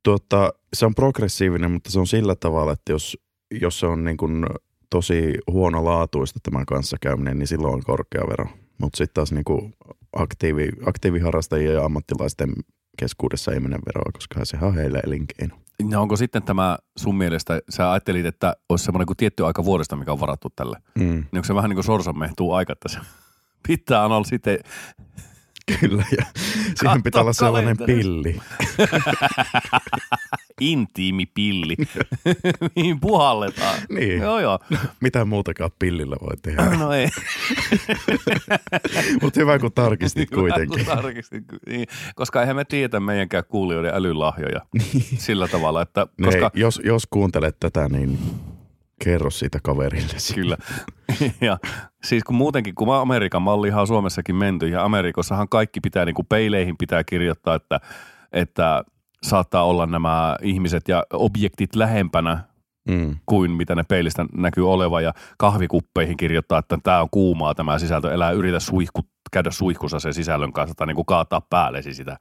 Tuota, 0.03 0.53
se 0.73 0.85
on 0.85 0.95
progressiivinen, 0.95 1.71
mutta 1.71 1.91
se 1.91 1.99
on 1.99 2.07
sillä 2.07 2.35
tavalla, 2.35 2.71
että 2.71 2.91
jos, 2.91 3.17
jos 3.61 3.79
se 3.79 3.85
on 3.87 4.03
niin 4.03 4.17
kuin 4.17 4.45
tosi 4.89 5.33
huonolaatuista 5.51 6.39
tämän 6.43 6.65
kanssakäyminen, 6.65 7.39
niin 7.39 7.47
silloin 7.47 7.73
on 7.73 7.83
korkea 7.83 8.21
vero. 8.29 8.45
Mutta 8.77 8.97
sitten 8.97 9.13
taas 9.13 9.31
niin 9.31 9.45
kuin 9.45 9.73
aktiivi, 10.15 10.69
aktiiviharrastajien 10.85 11.73
ja 11.73 11.85
ammattilaisten 11.85 12.53
keskuudessa 12.97 13.51
ei 13.51 13.59
mene 13.59 13.77
veroa, 13.85 14.11
koska 14.13 14.45
se 14.45 14.57
on 14.61 14.75
heille 14.75 14.99
elinkeino. 15.05 15.55
No 15.83 16.01
onko 16.01 16.15
sitten 16.15 16.43
tämä 16.43 16.77
sun 16.97 17.17
mielestä, 17.17 17.61
sä 17.69 17.91
ajattelit, 17.91 18.25
että 18.25 18.55
olisi 18.69 18.85
semmoinen 18.85 19.05
kuin 19.05 19.17
tietty 19.17 19.45
aika 19.45 19.65
vuodesta, 19.65 19.95
mikä 19.95 20.11
on 20.11 20.19
varattu 20.19 20.49
tälle. 20.55 20.77
Mm. 20.95 21.03
Niin 21.03 21.27
onko 21.33 21.43
se 21.43 21.55
vähän 21.55 21.69
niin 21.69 21.75
kuin 21.75 21.85
sorsan 21.85 22.17
mehtuu 22.17 22.53
aika, 22.53 22.75
se 22.87 22.99
pitää 23.67 24.05
olla 24.05 24.23
sitten 24.23 24.59
Kyllä, 25.79 26.03
ja 26.17 26.25
siihen 26.75 27.03
pitää 27.03 27.21
olla 27.21 27.33
sellainen 27.33 27.77
pilli. 27.85 28.41
Intiimi 30.61 31.25
pilli, 31.25 31.75
mihin 32.75 32.99
puhalletaan. 32.99 33.79
Niin. 33.89 34.21
Joo, 34.21 34.39
joo. 34.39 34.59
Mitä 35.01 35.25
muutakaan 35.25 35.71
pillillä 35.79 36.15
voi 36.21 36.37
tehdä. 36.41 36.65
No 36.79 36.91
ei. 36.91 37.07
Mutta 39.21 39.39
hyvä, 39.39 39.59
kun 39.59 39.71
tarkistit 39.71 40.31
Hyvä, 40.31 40.41
kuitenkin. 40.41 40.85
kun 40.85 40.95
tarkistin. 40.95 41.45
Niin, 41.67 41.87
koska 42.15 42.41
eihän 42.41 42.55
me 42.55 42.65
tiedä 42.65 42.99
meidänkään 42.99 43.43
kuulijoiden 43.49 43.95
älylahjoja 43.95 44.61
sillä 45.17 45.47
tavalla, 45.47 45.81
että 45.81 46.07
koska 46.23 46.51
jos, 46.53 46.81
jos 46.83 47.07
kuuntelet 47.09 47.59
tätä, 47.59 47.89
niin 47.89 48.19
kerro 49.03 49.29
siitä 49.29 49.59
kaverillesi. 49.63 50.33
Kyllä. 50.33 50.57
Ja 51.41 51.57
siis 52.03 52.23
kun 52.23 52.35
muutenkin, 52.35 52.75
kun 52.75 52.95
Amerikan 52.95 53.41
mallihan 53.41 53.81
on 53.81 53.87
Suomessakin 53.87 54.35
menty 54.35 54.67
ja 54.67 54.83
Amerikossahan 54.83 55.49
kaikki 55.49 55.79
pitää, 55.79 56.05
niin 56.05 56.15
kuin 56.15 56.25
peileihin 56.25 56.77
pitää 56.77 57.03
kirjoittaa, 57.03 57.55
että, 57.55 57.79
että 58.33 58.83
saattaa 59.25 59.63
olla 59.63 59.85
nämä 59.85 60.35
ihmiset 60.41 60.87
ja 60.87 61.03
objektit 61.13 61.75
lähempänä 61.75 62.39
Mm. 62.89 63.15
kuin 63.25 63.51
mitä 63.51 63.75
ne 63.75 63.83
peilistä 63.83 64.25
näkyy 64.37 64.71
olevan 64.71 65.03
ja 65.03 65.13
kahvikuppeihin 65.37 66.17
kirjoittaa, 66.17 66.59
että 66.59 66.77
tämä 66.83 67.01
on 67.01 67.07
kuumaa 67.11 67.55
tämä 67.55 67.79
sisältö, 67.79 68.13
elää 68.13 68.31
yritä 68.31 68.59
suihku, 68.59 69.01
käydä 69.31 69.51
suihkussa 69.51 69.99
sen 69.99 70.13
sisällön 70.13 70.53
kanssa 70.53 70.75
tai 70.75 70.87
niin 70.87 70.95
kuin 70.95 71.05
kaataa 71.05 71.41
päällesi 71.41 71.93
sitä. 71.93 72.17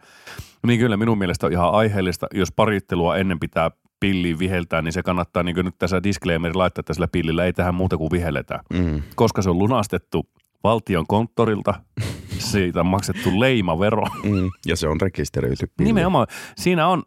Niin 0.66 0.80
kyllä 0.80 0.96
minun 0.96 1.18
mielestä 1.18 1.46
on 1.46 1.52
ihan 1.52 1.70
aiheellista, 1.70 2.26
jos 2.34 2.52
parittelua 2.52 3.16
ennen 3.16 3.40
pitää 3.40 3.70
pilliin 4.00 4.38
viheltää, 4.38 4.82
niin 4.82 4.92
se 4.92 5.02
kannattaa 5.02 5.42
niin 5.42 5.56
nyt 5.64 5.74
tässä 5.78 6.02
disclaimer 6.02 6.52
laittaa, 6.54 6.80
että 6.80 6.94
sillä 6.94 7.08
pillillä 7.08 7.44
ei 7.44 7.52
tähän 7.52 7.74
muuta 7.74 7.96
kuin 7.96 8.10
vihelletään. 8.10 8.60
Mm. 8.72 9.02
Koska 9.14 9.42
se 9.42 9.50
on 9.50 9.58
lunastettu 9.58 10.28
valtion 10.64 11.06
konttorilta, 11.06 11.74
siitä 12.38 12.80
on 12.80 12.86
maksettu 12.86 13.40
leimavero. 13.40 14.04
Mm. 14.22 14.50
Ja 14.66 14.76
se 14.76 14.88
on 14.88 15.00
rekisteröity 15.00 15.66
pilli. 15.76 15.88
Nimenomaan, 15.88 16.26
siinä 16.56 16.88
on, 16.88 17.02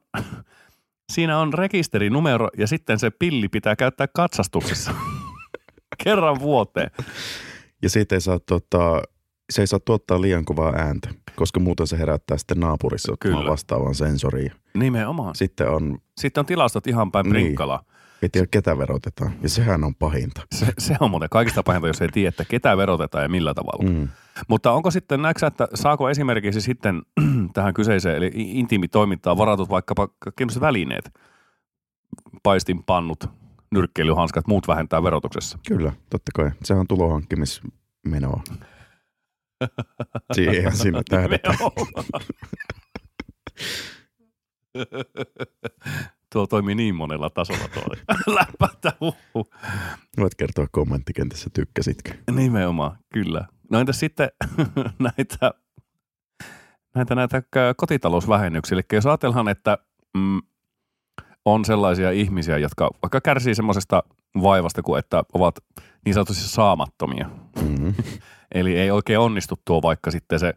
siinä 1.12 1.40
on 1.40 1.54
rekisterinumero 1.54 2.50
ja 2.58 2.68
sitten 2.68 3.00
se 3.00 3.10
pilli 3.10 3.50
pitää 3.50 3.76
käyttää 3.76 4.08
katsastuksessa 4.08 4.92
kerran 6.04 6.40
vuoteen. 6.40 6.92
Ja 7.82 7.90
siitä 7.90 8.16
ei 8.16 8.22
saa, 8.22 8.40
tota, 8.40 9.02
se 9.50 9.62
ei 9.62 9.68
saa 9.68 9.80
tuottaa 9.80 10.22
liian 10.22 10.46
kovaa 10.46 10.74
ääntä, 10.76 11.10
koska 11.36 11.60
muuten 11.60 11.88
se 11.88 11.98
herättää 11.98 12.38
sitten 12.38 12.60
naapurissa 12.60 13.14
Kyllä. 13.20 13.52
vastaavan 13.52 13.96
sensorin. 13.96 14.52
Nimenomaan. 14.74 15.36
Sitten 15.36 15.70
on, 15.70 15.98
Sitten 16.18 16.42
on 16.42 16.46
tilastot 16.46 16.88
ihan 16.88 17.12
päin 17.12 17.24
Niin. 17.24 17.32
prinkkalaa. 17.34 17.84
ei 18.22 18.30
tiedä 18.30 18.48
ketä 18.52 18.78
verotetaan. 18.78 19.32
Ja 19.42 19.50
sehän 19.50 19.84
on 19.84 19.96
pahinta. 19.96 20.42
Se, 20.56 20.74
se 20.78 20.96
on 21.00 21.10
muuten 21.10 21.30
kaikista 21.30 21.64
pahinta, 21.64 21.88
jos 21.88 22.02
ei 22.02 22.10
tiedä, 22.10 22.30
että 22.30 22.46
ketä 22.46 22.78
verotetaan 22.78 23.24
ja 23.24 23.30
millä 23.30 23.54
tavalla. 23.54 23.90
Mm. 23.92 24.08
Mutta 24.48 24.72
onko 24.72 24.92
sitten, 24.92 25.22
näetkö 25.22 25.48
että 25.48 25.68
saako 25.74 26.10
esimerkiksi 26.10 26.62
sitten 26.62 27.02
tähän 27.54 27.74
kyseiseen, 27.74 28.16
eli 28.16 28.32
intiimitoimintaan 28.36 29.38
varatut 29.38 29.70
vaikkapa 29.70 30.08
tämmöiset 30.36 30.62
välineet, 30.62 31.14
paistinpannut, 32.44 33.30
nyrkkeilyhanskat, 33.72 34.48
muut 34.48 34.68
vähentää 34.68 35.04
verotuksessa? 35.04 35.60
Kyllä, 35.68 35.94
totta 36.10 36.32
kai. 36.36 36.52
Sehän 36.64 36.80
on 36.82 36.88
tulohankkimismenoa. 36.88 38.42
Siihen 40.36 40.64
tähdätään. 41.10 41.58
Nimenomaan. 41.58 42.24
tuo 46.34 46.48
toimii 46.48 46.76
niin 46.76 46.96
monella 46.96 47.30
tasolla 47.30 47.68
tuo 47.74 47.84
läppätä. 48.36 48.94
Voit 50.20 50.36
kertoa 50.36 50.68
kommenttikentässä, 50.72 51.50
tykkäsitkö? 51.54 52.12
Nimenomaan, 52.32 52.98
kyllä. 53.14 53.46
No 53.72 53.80
entäs 53.80 54.00
sitten 54.00 54.30
näitä, 55.18 55.52
näitä, 56.96 57.16
näitä 57.16 57.44
kotitalousvähennyksiä? 57.78 58.76
Eli 58.76 58.84
jos 58.94 59.06
ajatellaan, 59.06 59.48
että 59.48 59.78
mm, 60.18 60.42
on 61.46 61.66
sellaisia 61.66 62.12
ihmisiä, 62.12 62.58
jotka 62.58 62.90
vaikka 63.02 63.22
kärsii 63.22 63.56
semmoisesta 63.56 64.04
vaivasta 64.42 64.84
kuin, 64.84 65.00
että 65.00 65.24
ovat 65.34 65.56
niin 66.06 66.14
sanotusti 66.14 66.44
saamattomia. 66.44 67.30
Mm. 67.62 67.94
Eli 68.56 68.78
ei 68.78 68.92
oikein 68.92 69.20
onnistu 69.20 69.56
tuo 69.66 69.82
vaikka 69.82 70.12
sitten 70.12 70.40
se 70.40 70.54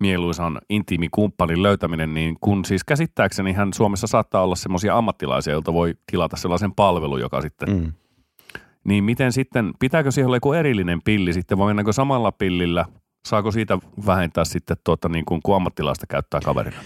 mieluisan 0.00 0.60
intiimikumppanin 0.68 1.62
löytäminen, 1.62 2.14
niin 2.14 2.36
kun 2.40 2.64
siis 2.64 2.84
käsittääkseni 2.84 3.52
hän 3.52 3.72
Suomessa 3.72 4.06
saattaa 4.06 4.42
olla 4.42 4.56
semmoisia 4.56 4.96
ammattilaisia, 4.96 5.52
joilta 5.52 5.72
voi 5.72 5.94
tilata 6.10 6.36
sellaisen 6.36 6.74
palvelun, 6.74 7.20
joka 7.20 7.40
sitten 7.40 7.68
Mm. 7.68 7.92
Niin 8.88 9.04
miten 9.04 9.32
sitten, 9.32 9.72
pitääkö 9.78 10.10
siihen 10.10 10.26
olla 10.26 10.36
joku 10.36 10.52
erillinen 10.52 11.02
pilli 11.02 11.32
sitten 11.32 11.58
vai 11.58 11.66
mennäänkö 11.66 11.92
samalla 11.92 12.32
pillillä? 12.32 12.84
Saako 13.28 13.50
siitä 13.50 13.78
vähentää 14.06 14.44
sitten 14.44 14.76
tuota 14.84 15.08
niin 15.08 15.24
kuin, 15.24 15.40
kun 15.42 15.56
ammattilaista 15.56 16.06
käyttää 16.06 16.40
kaverina? 16.44 16.76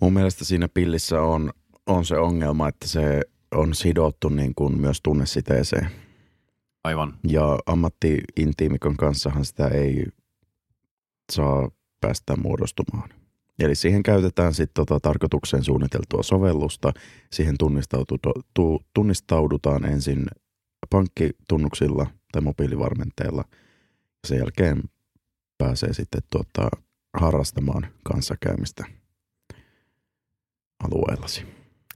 Mun 0.00 0.12
mielestä 0.12 0.44
siinä 0.44 0.68
pillissä 0.68 1.22
on, 1.22 1.50
on 1.86 2.04
se 2.04 2.18
ongelma, 2.18 2.68
että 2.68 2.88
se 2.88 3.22
on 3.54 3.74
sidottu 3.74 4.28
niin 4.28 4.52
kuin 4.54 4.80
myös 4.80 5.00
tunnesiteeseen. 5.02 5.88
Aivan. 6.84 7.14
Ja 7.28 7.58
ammatti-intiimikon 7.66 8.96
kanssahan 8.96 9.44
sitä 9.44 9.68
ei 9.68 10.06
saa 11.32 11.70
päästä 12.00 12.36
muodostumaan. 12.36 13.08
Eli 13.58 13.74
siihen 13.74 14.02
käytetään 14.02 14.54
sitten 14.54 14.86
tota 14.86 15.00
tarkoitukseen 15.00 15.64
suunniteltua 15.64 16.22
sovellusta. 16.22 16.92
Siihen 17.32 17.54
tunnistautu- 17.58 18.42
tu- 18.54 18.84
tunnistaudutaan 18.94 19.84
ensin 19.84 20.26
pankkitunnuksilla 20.92 22.06
tai 22.32 22.42
mobiilivarmenteella. 22.42 23.44
Sen 24.26 24.38
jälkeen 24.38 24.82
pääsee 25.58 25.92
sitten 25.92 26.22
tuota, 26.30 26.68
harrastamaan 27.20 27.86
kanssakäymistä 28.04 28.84
alueellasi. 30.84 31.46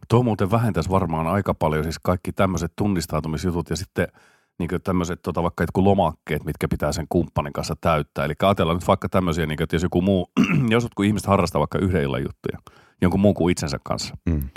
Tuo 0.08 0.22
muuten 0.22 0.50
vähentäisi 0.50 0.90
varmaan 0.90 1.26
aika 1.26 1.54
paljon 1.54 1.84
siis 1.84 1.98
kaikki 2.02 2.32
tämmöiset 2.32 2.72
tunnistautumisjutut 2.76 3.70
ja 3.70 3.76
sitten 3.76 4.08
niin 4.58 4.70
tämmöiset 4.84 5.22
tota, 5.22 5.42
vaikka 5.42 5.62
jotkut 5.62 5.84
lomakkeet, 5.84 6.44
mitkä 6.44 6.68
pitää 6.68 6.92
sen 6.92 7.06
kumppanin 7.08 7.52
kanssa 7.52 7.76
täyttää. 7.80 8.24
Eli 8.24 8.34
ajatellaan 8.42 8.76
nyt 8.76 8.88
vaikka 8.88 9.08
tämmöisiä, 9.08 9.46
niin 9.46 9.56
kuin, 9.56 9.64
että 9.64 9.76
jos 9.76 9.82
joku 9.82 10.02
muu, 10.02 10.30
jos 10.74 10.82
jotkut 10.82 11.06
ihmiset 11.06 11.28
harrastaa 11.28 11.60
vaikka 11.60 11.78
yhden 11.78 12.02
illan 12.02 12.22
juttuja, 12.22 12.58
jonkun 13.02 13.20
muun 13.20 13.34
kuin 13.34 13.52
itsensä 13.52 13.78
kanssa. 13.84 14.16
Mm. 14.26 14.50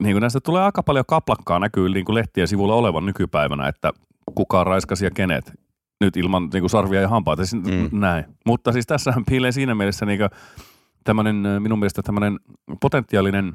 Niin 0.00 0.14
kuin 0.14 0.20
näistä 0.20 0.40
tulee 0.40 0.62
aika 0.62 0.82
paljon 0.82 1.04
kaplakkaa 1.08 1.58
näkyy 1.58 1.88
niin 1.88 2.04
kuin 2.04 2.14
lehtien 2.14 2.48
sivulla 2.48 2.74
olevan 2.74 3.06
nykypäivänä, 3.06 3.68
että 3.68 3.92
kuka 4.34 4.64
raiskasi 4.64 5.04
ja 5.04 5.10
kenet. 5.10 5.52
Nyt 6.00 6.16
ilman 6.16 6.48
niin 6.52 6.62
kuin 6.62 6.70
sarvia 6.70 7.00
ja 7.00 7.08
hampaita, 7.08 7.46
siis 7.46 7.62
Mm. 7.64 7.88
näin. 8.00 8.24
Mutta 8.46 8.72
siis 8.72 8.86
tässähän 8.86 9.24
piilee 9.24 9.52
siinä 9.52 9.74
mielessä 9.74 10.06
niin 10.06 10.20
tämmöinen, 11.04 11.36
minun 11.58 11.78
mielestä 11.78 12.02
tämmöinen 12.02 12.38
potentiaalinen 12.80 13.54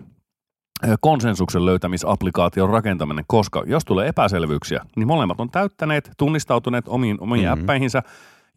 konsensuksen 1.01 1.65
löytämisapplikaation 1.65 2.69
rakentaminen, 2.69 3.23
koska 3.27 3.63
jos 3.65 3.85
tulee 3.85 4.07
epäselvyyksiä, 4.07 4.85
niin 4.95 5.07
molemmat 5.07 5.39
on 5.39 5.49
täyttäneet, 5.51 6.11
tunnistautuneet 6.17 6.87
omiin, 6.87 7.17
omiin 7.21 7.43
Mhm. 7.43 7.49
mm-hmm. 7.51 7.61
äppäihinsä, 7.63 8.03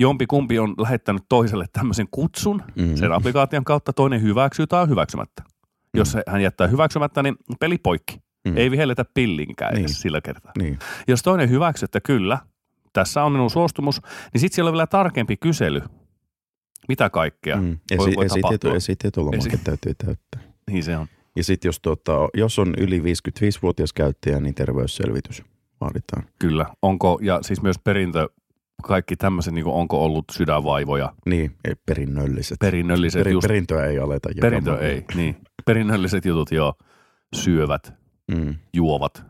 jompi 0.01 0.27
kumpi 0.27 0.59
on 0.59 0.75
lähettänyt 0.79 1.23
toiselle 1.29 1.65
tämmöisen 1.73 2.07
kutsun 2.11 2.63
Mm. 2.77 2.97
sen 2.97 3.13
applikaation 3.13 3.65
kautta, 3.65 3.93
toinen 3.93 4.23
hyväksyy 4.23 4.67
tai 4.67 4.89
hyväksymättä. 4.89 5.43
Jos 5.99 6.15
Mm. 6.15 6.23
hän 6.27 6.41
jättää 6.41 6.67
hyväksymättä, 6.67 7.23
niin 7.23 7.37
peli 7.61 7.79
poikki. 7.79 8.19
Mm. 8.49 8.57
Ei 8.57 8.71
vihelletä 8.71 9.05
pillinkään 9.15 9.75
Niin. 9.75 9.89
sillä 9.89 10.21
kertaa. 10.21 10.53
Niin. 10.59 10.79
Jos 11.09 11.23
toinen 11.23 11.51
hyväksyy, 11.51 11.85
että 11.85 12.01
kyllä, 12.01 12.39
tässä 12.93 13.25
on 13.25 13.33
minun 13.33 13.51
suostumus, 13.51 14.01
niin 14.33 14.41
sitten 14.41 14.55
siellä 14.55 14.69
on 14.69 14.73
vielä 14.73 14.87
tarkempi 14.87 15.37
kysely. 15.37 15.83
Mitä 16.89 17.11
kaikkea? 17.11 17.57
Mm. 17.57 17.79
Voi- 17.99 18.09
Esi- 18.09 18.17
voi 18.17 18.25
esitieto, 18.25 18.49
tapahtua. 18.49 18.75
esitietolomake 18.77 19.49
Esi- 19.49 19.65
täytyy 19.65 19.95
täyttää. 19.95 20.41
Niin 20.71 20.83
se 20.85 20.97
on. 20.97 21.07
Ja 21.37 21.45
sitten 21.45 21.69
jos, 21.69 21.81
tota, 21.81 22.13
jos 22.35 22.59
on 22.59 22.75
yli 22.79 23.03
55-vuotias 23.03 23.93
käyttäjä, 23.93 24.41
niin 24.41 24.55
terveysselvitys 24.55 25.43
vaaditaan. 25.81 26.23
Kyllä. 26.39 26.67
Onko, 26.83 27.19
ja 27.23 27.39
siis 27.43 27.63
myös 27.63 27.77
perintö, 27.85 28.29
kaikki 28.83 29.17
tämmöiset, 29.17 29.55
niin 29.55 29.67
onko 29.67 30.05
ollut 30.05 30.25
sydänvaivoja, 30.33 31.13
Niin, 31.27 31.57
ei, 31.65 31.75
perinnölliset. 31.87 32.59
perinnölliset 32.61 33.21
Peri, 33.21 33.33
just, 33.33 33.47
perintöä 33.49 33.85
ei 33.87 33.99
aleta. 33.99 34.29
perintö 34.41 34.71
jakamaan. 34.71 34.93
ei, 34.93 35.05
niin. 35.15 35.37
Perinnölliset 35.67 36.25
jutut 36.25 36.51
joo, 36.53 36.75
syövät, 37.37 37.93
Mm. 38.35 38.55
juovat, 38.75 39.23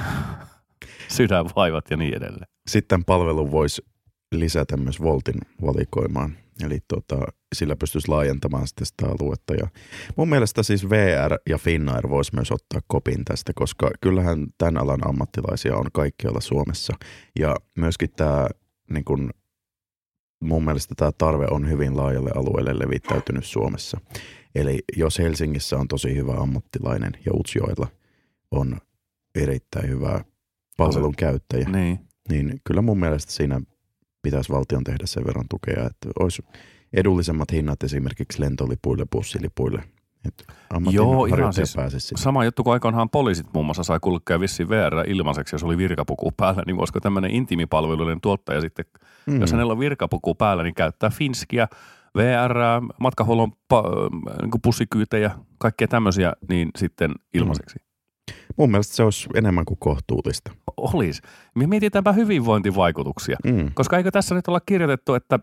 sydänvaivat 1.08 1.90
ja 1.90 1.96
niin 1.96 2.14
edelleen. 2.16 2.46
Sitten 2.66 2.88
tämän 2.88 3.04
palvelun 3.04 3.50
voisi 3.50 3.82
lisätä 4.32 4.76
myös 4.76 5.02
Voltin 5.02 5.40
valikoimaan. 5.66 6.36
Eli 6.64 6.78
tota, 6.88 7.16
sillä 7.54 7.76
pystyisi 7.76 8.08
laajentamaan 8.08 8.66
sitten 8.66 8.86
sitä 8.86 9.06
aluetta. 9.06 9.54
Ja 9.54 9.68
mun 10.16 10.28
mielestä 10.28 10.62
siis 10.62 10.90
VR 10.90 11.38
ja 11.48 11.58
Finnair 11.58 12.08
voisi 12.08 12.34
myös 12.34 12.52
ottaa 12.52 12.80
kopin 12.86 13.24
tästä, 13.24 13.52
koska 13.54 13.90
kyllähän 14.00 14.46
tämän 14.58 14.76
alan 14.82 15.08
ammattilaisia 15.08 15.76
on 15.76 15.86
kaikkialla 15.92 16.40
Suomessa. 16.40 16.94
Ja 17.38 17.56
myöskin 17.78 18.10
tämä, 18.16 18.46
niin 18.90 19.04
kun, 19.04 19.30
mun 20.40 20.64
mielestä 20.64 20.94
tämä 20.94 21.12
tarve 21.18 21.46
on 21.50 21.68
hyvin 21.70 21.96
laajalle 21.96 22.30
alueelle 22.34 22.78
levittäytynyt 22.78 23.44
Suomessa. 23.44 24.00
Eli 24.54 24.78
jos 24.96 25.18
Helsingissä 25.18 25.76
on 25.76 25.88
tosi 25.88 26.16
hyvä 26.16 26.32
ammattilainen 26.32 27.12
ja 27.26 27.32
Utsjoella 27.34 27.86
on 28.50 28.76
erittäin 29.34 29.88
hyvä 29.88 30.24
palvelun 30.76 31.16
käyttäjä, 31.16 31.68
Niin. 31.68 31.98
niin 32.28 32.60
kyllä 32.64 32.82
mun 32.82 33.00
mielestä 33.00 33.32
siinä 33.32 33.60
pitäisi 34.22 34.52
valtion 34.52 34.84
tehdä 34.84 35.06
sen 35.06 35.24
verran 35.26 35.46
tukea, 35.50 35.86
että 35.86 36.08
olisi 36.20 36.42
edullisemmat 36.92 37.52
hinnat 37.52 37.82
esimerkiksi 37.82 38.40
lentolipuille, 38.40 39.06
bussilipuille. 39.12 39.82
Et 40.24 40.44
Joo, 40.90 41.24
ihan 41.24 41.52
siis 41.52 41.76
pääsisi 41.76 42.06
sinne. 42.06 42.22
Sama 42.22 42.44
juttu 42.44 42.64
kuin 42.64 42.72
aikoinaan 42.72 43.10
poliisit 43.10 43.46
muun 43.54 43.66
muassa 43.66 43.82
sai 43.82 43.98
kulkea 44.00 44.40
vissiin 44.40 44.68
VR 44.68 44.94
ilmaiseksi, 45.06 45.54
jos 45.54 45.64
oli 45.64 45.78
virkapuku 45.78 46.32
päällä, 46.36 46.62
niin 46.66 46.76
voisiko 46.76 47.00
tämmöinen 47.00 47.30
intiimipalveluiden 47.30 48.20
tuottaja 48.20 48.60
sitten, 48.60 48.84
mm. 49.26 49.40
jos 49.40 49.52
hänellä 49.52 49.72
on 49.72 49.78
virkapuku 49.78 50.34
päällä, 50.34 50.62
niin 50.62 50.74
käyttää 50.74 51.10
Finskiä, 51.10 51.68
VR, 52.16 52.54
matkahuollon 53.00 53.52
pa- 53.74 54.40
niin 54.42 54.50
kuin 54.50 54.62
pussikyytejä, 54.62 55.30
kaikkea 55.58 55.88
tämmöisiä, 55.88 56.32
niin 56.48 56.68
sitten 56.78 57.14
ilmaiseksi. 57.34 57.78
Mun 58.56 58.70
mielestä 58.70 58.96
se 58.96 59.02
olisi 59.02 59.28
enemmän 59.34 59.64
kuin 59.64 59.78
kohtuullista. 59.80 60.52
Olisi. 60.76 61.22
Me 61.54 61.66
mietitäänpä 61.66 62.12
hyvinvointivaikutuksia. 62.12 63.36
Mm. 63.44 63.70
Koska 63.74 63.96
eikö 63.96 64.10
tässä 64.10 64.34
nyt 64.34 64.48
olla 64.48 64.60
kirjoitettu, 64.60 65.14
että 65.14 65.38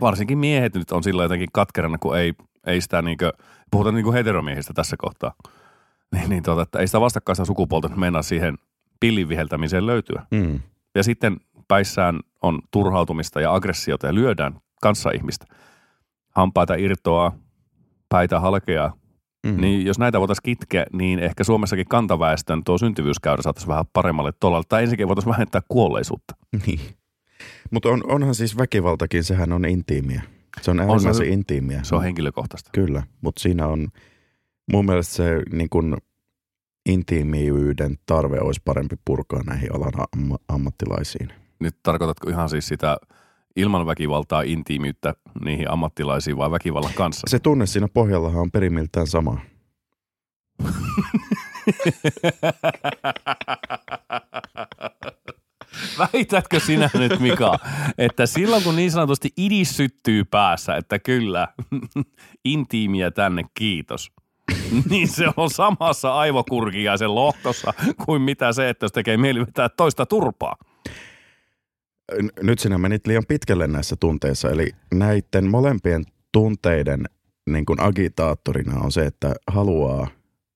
varsinkin 0.00 0.38
miehet 0.38 0.74
nyt 0.74 0.90
on 0.90 1.02
sillä 1.02 1.22
jotenkin 1.22 1.48
katkerana, 1.52 1.98
kun 1.98 2.18
ei, 2.18 2.34
ei 2.66 2.80
sitä 2.80 3.02
niinkö, 3.02 3.32
puhutaan 3.70 3.94
niinku 3.94 4.12
heteromiehistä 4.12 4.72
tässä 4.72 4.96
kohtaa, 4.98 5.34
niin, 6.14 6.30
niin 6.30 6.42
tota, 6.42 6.62
että 6.62 6.78
ei 6.78 6.86
sitä 6.86 7.00
vastakkaista 7.00 7.44
sukupuolta 7.44 7.88
mennä 7.88 8.22
siihen 8.22 8.58
pillin 9.00 9.28
viheltämiseen 9.28 9.86
löytyä. 9.86 10.26
Mm. 10.30 10.60
Ja 10.94 11.02
sitten 11.02 11.36
päissään 11.68 12.20
on 12.42 12.60
turhautumista 12.70 13.40
ja 13.40 13.54
aggressiota 13.54 14.06
ja 14.06 14.14
lyödään 14.14 14.60
kanssaihmistä. 14.82 15.46
Hampaita 16.30 16.74
irtoaa, 16.74 17.32
päitä 18.08 18.40
halkeaa. 18.40 18.96
Mm. 19.44 19.60
Niin 19.60 19.86
jos 19.86 19.98
näitä 19.98 20.20
voitaisiin 20.20 20.42
kitkeä, 20.42 20.86
niin 20.92 21.18
ehkä 21.18 21.44
Suomessakin 21.44 21.88
kantaväestön 21.88 22.64
tuo 22.64 22.78
syntyvyyskäyrä 22.78 23.42
saataisiin 23.42 23.68
vähän 23.68 23.84
paremmalle 23.92 24.32
tolalle. 24.40 24.64
Tai 24.68 24.82
ensinnäkin 24.82 25.08
voitaisiin 25.08 25.32
vähentää 25.32 25.60
kuolleisuutta. 25.68 26.36
Niin. 26.66 26.80
Mutta 27.70 27.88
on, 27.88 28.02
onhan 28.06 28.34
siis 28.34 28.58
väkivaltakin, 28.58 29.24
sehän 29.24 29.52
on 29.52 29.64
intiimiä. 29.64 30.22
Se 30.62 30.70
on 30.70 30.80
äärimmäisen 30.80 31.14
se- 31.14 31.26
intiimiä. 31.26 31.80
Se 31.82 31.94
on 31.94 32.02
henkilökohtaista. 32.02 32.70
Kyllä, 32.72 33.02
mutta 33.20 33.42
siinä 33.42 33.66
on 33.66 33.88
mun 34.72 34.86
mielestä 34.86 35.14
se 35.14 35.42
niin 35.52 35.68
kun, 35.70 35.96
intiimiyden 36.86 37.98
tarve 38.06 38.40
olisi 38.40 38.60
parempi 38.64 38.96
purkaa 39.04 39.42
näihin 39.46 39.74
alan 39.74 39.92
am- 39.96 40.38
ammattilaisiin. 40.48 41.28
Nyt 41.60 41.76
tarkoitatko 41.82 42.30
ihan 42.30 42.48
siis 42.48 42.66
sitä 42.68 42.96
ilman 43.56 43.86
väkivaltaa 43.86 44.42
intiimiyttä 44.42 45.14
niihin 45.44 45.70
ammattilaisiin 45.70 46.36
vai 46.36 46.50
väkivallan 46.50 46.94
kanssa? 46.94 47.26
Se 47.30 47.38
tunne 47.38 47.66
siinä 47.66 47.88
pohjallahan 47.94 48.40
on 48.40 48.50
perimiltään 48.50 49.06
sama. 49.06 49.38
Väitätkö 55.98 56.60
sinä 56.60 56.90
nyt, 56.94 57.20
Mika, 57.20 57.58
että 57.98 58.26
silloin 58.26 58.62
kun 58.62 58.76
niin 58.76 58.90
sanotusti 58.90 59.30
idis 59.36 59.76
syttyy 59.76 60.24
päässä, 60.24 60.76
että 60.76 60.98
kyllä, 60.98 61.48
intiimiä 62.44 63.10
tänne, 63.10 63.42
kiitos. 63.54 64.12
niin 64.90 65.08
se 65.08 65.24
on 65.36 65.50
samassa 65.50 66.14
aivokurkiaisen 66.14 67.14
lohtossa 67.14 67.74
kuin 68.06 68.22
mitä 68.22 68.52
se, 68.52 68.68
että 68.68 68.84
jos 68.84 68.92
tekee 68.92 69.16
mieli 69.16 69.40
vetää 69.40 69.68
toista 69.68 70.06
turpaa. 70.06 70.56
Nyt 72.42 72.58
sinä 72.58 72.78
menit 72.78 73.06
liian 73.06 73.24
pitkälle 73.28 73.66
näissä 73.66 73.96
tunteissa, 74.00 74.50
eli 74.50 74.70
näiden 74.94 75.50
molempien 75.50 76.04
tunteiden 76.32 77.04
niin 77.50 77.66
kuin 77.66 77.80
agitaattorina 77.80 78.80
on 78.80 78.92
se, 78.92 79.06
että 79.06 79.34
haluaa 79.46 80.06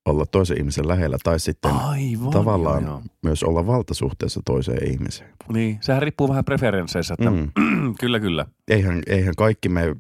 olla 0.06 0.26
toisen 0.26 0.58
ihmisen 0.58 0.88
lähellä 0.88 1.16
tai 1.24 1.40
sitten 1.40 1.70
Aivan. 1.72 2.30
tavallaan 2.30 2.82
Joo, 2.82 2.92
joo. 2.92 3.02
myös 3.22 3.42
olla 3.42 3.66
valtasuhteessa 3.66 4.40
toiseen 4.44 4.90
ihmiseen. 4.90 5.30
Niin, 5.52 5.78
sehän 5.80 6.02
riippuu 6.02 6.28
vähän 6.28 6.44
preferensseistä, 6.44 7.14
että 7.14 7.30
Mm. 7.30 7.50
kyllä, 8.00 8.20
kyllä. 8.20 8.46
eihän, 8.68 9.02
eihän 9.06 9.34
kaikki 9.36 9.68
me 9.68 9.96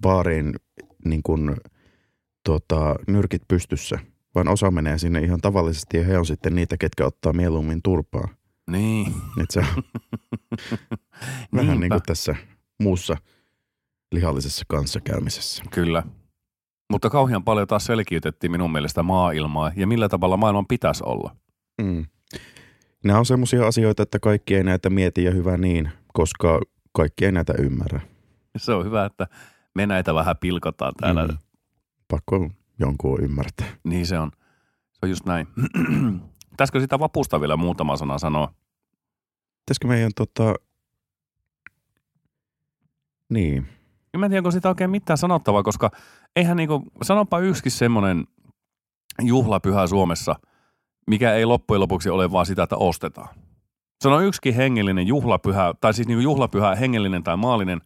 baariin 0.00 0.54
niin 1.04 1.22
kuin, 1.22 1.56
tota, 2.44 2.96
nyrkit 3.06 3.42
pystyssä, 3.48 3.98
vaan 4.34 4.48
osa 4.48 4.70
menee 4.70 4.98
sinne 4.98 5.20
ihan 5.20 5.40
tavallisesti 5.40 5.96
ja 5.96 6.04
he 6.04 6.18
on 6.18 6.26
sitten 6.26 6.54
niitä, 6.54 6.76
ketkä 6.76 7.06
ottaa 7.06 7.32
mieluummin 7.32 7.80
turpaa. 7.82 8.28
Niin. 8.70 9.14
Et 9.42 9.50
se 9.50 9.60
on 9.60 9.82
vähän 11.56 11.80
niin 11.80 11.90
kuin 11.90 12.02
tässä 12.06 12.36
muussa 12.82 13.16
lihallisessa 14.12 14.64
kanssakäymisessä. 14.68 15.64
Kyllä. 15.70 16.02
Mutta 16.90 17.10
kauhean 17.10 17.44
paljon 17.44 17.66
taas 17.66 17.84
selkiytettiin 17.84 18.50
minun 18.50 18.72
mielestä 18.72 19.02
maailmaa 19.02 19.72
ja 19.76 19.86
millä 19.86 20.08
tavalla 20.08 20.36
maailman 20.36 20.66
pitäisi 20.66 21.04
olla. 21.06 21.36
Mm. 21.82 22.06
Nämä 23.04 23.18
on 23.18 23.26
semmoisia 23.26 23.66
asioita, 23.66 24.02
että 24.02 24.18
kaikki 24.18 24.54
ei 24.54 24.64
näitä 24.64 24.90
mieti 24.90 25.24
ja 25.24 25.30
hyvä 25.30 25.56
niin, 25.56 25.90
koska 26.12 26.60
kaikki 26.92 27.24
ei 27.24 27.32
näitä 27.32 27.54
ymmärrä. 27.58 28.00
Se 28.56 28.72
on 28.72 28.84
hyvä, 28.84 29.04
että 29.04 29.26
me 29.74 29.86
näitä 29.86 30.14
vähän 30.14 30.36
pilkotaan 30.40 30.92
täällä. 31.00 31.26
Mm. 31.26 31.38
Pakko 32.08 32.50
jonkun 32.78 33.20
ymmärtää. 33.20 33.66
Niin 33.84 34.06
se 34.06 34.18
on. 34.18 34.30
Se 34.92 34.98
on 35.02 35.10
just 35.10 35.26
näin. 35.26 35.48
Pitäisikö 36.52 36.80
sitä 36.80 36.98
vapusta 36.98 37.40
vielä 37.40 37.56
muutama 37.56 37.96
sana 37.96 38.18
sanoa? 38.18 38.54
Pitäisikö 39.58 39.88
meidän 39.88 40.10
tota... 40.16 40.54
Niin. 43.28 43.66
Mä 44.16 44.26
en 44.26 44.30
tiedä, 44.30 44.38
onko 44.38 44.50
sitä 44.50 44.68
oikein 44.68 44.90
mitään 44.90 45.18
sanottavaa, 45.18 45.62
koska 45.62 45.90
eihän 46.36 46.56
niinku, 46.56 46.82
sanopa 47.02 47.38
yksikin 47.38 47.72
semmoinen 47.72 48.24
juhlapyhä 49.22 49.86
Suomessa, 49.86 50.34
mikä 51.06 51.34
ei 51.34 51.44
loppujen 51.44 51.80
lopuksi 51.80 52.10
ole 52.10 52.32
vaan 52.32 52.46
sitä, 52.46 52.62
että 52.62 52.76
ostetaan. 52.76 53.28
Sano 54.02 54.20
yksikin 54.20 54.54
hengellinen 54.54 55.06
juhlapyhä, 55.06 55.74
tai 55.80 55.94
siis 55.94 56.08
niinku 56.08 56.22
juhlapyhä 56.22 56.74
hengellinen 56.74 57.22
tai 57.22 57.36
maallinen, 57.36 57.80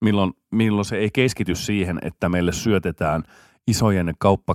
milloin, 0.00 0.32
milloin 0.52 0.84
se 0.84 0.96
ei 0.96 1.10
keskity 1.10 1.54
siihen, 1.54 1.98
että 2.02 2.28
meille 2.28 2.52
syötetään 2.52 3.22
isojen 3.66 4.14
kauppa 4.18 4.54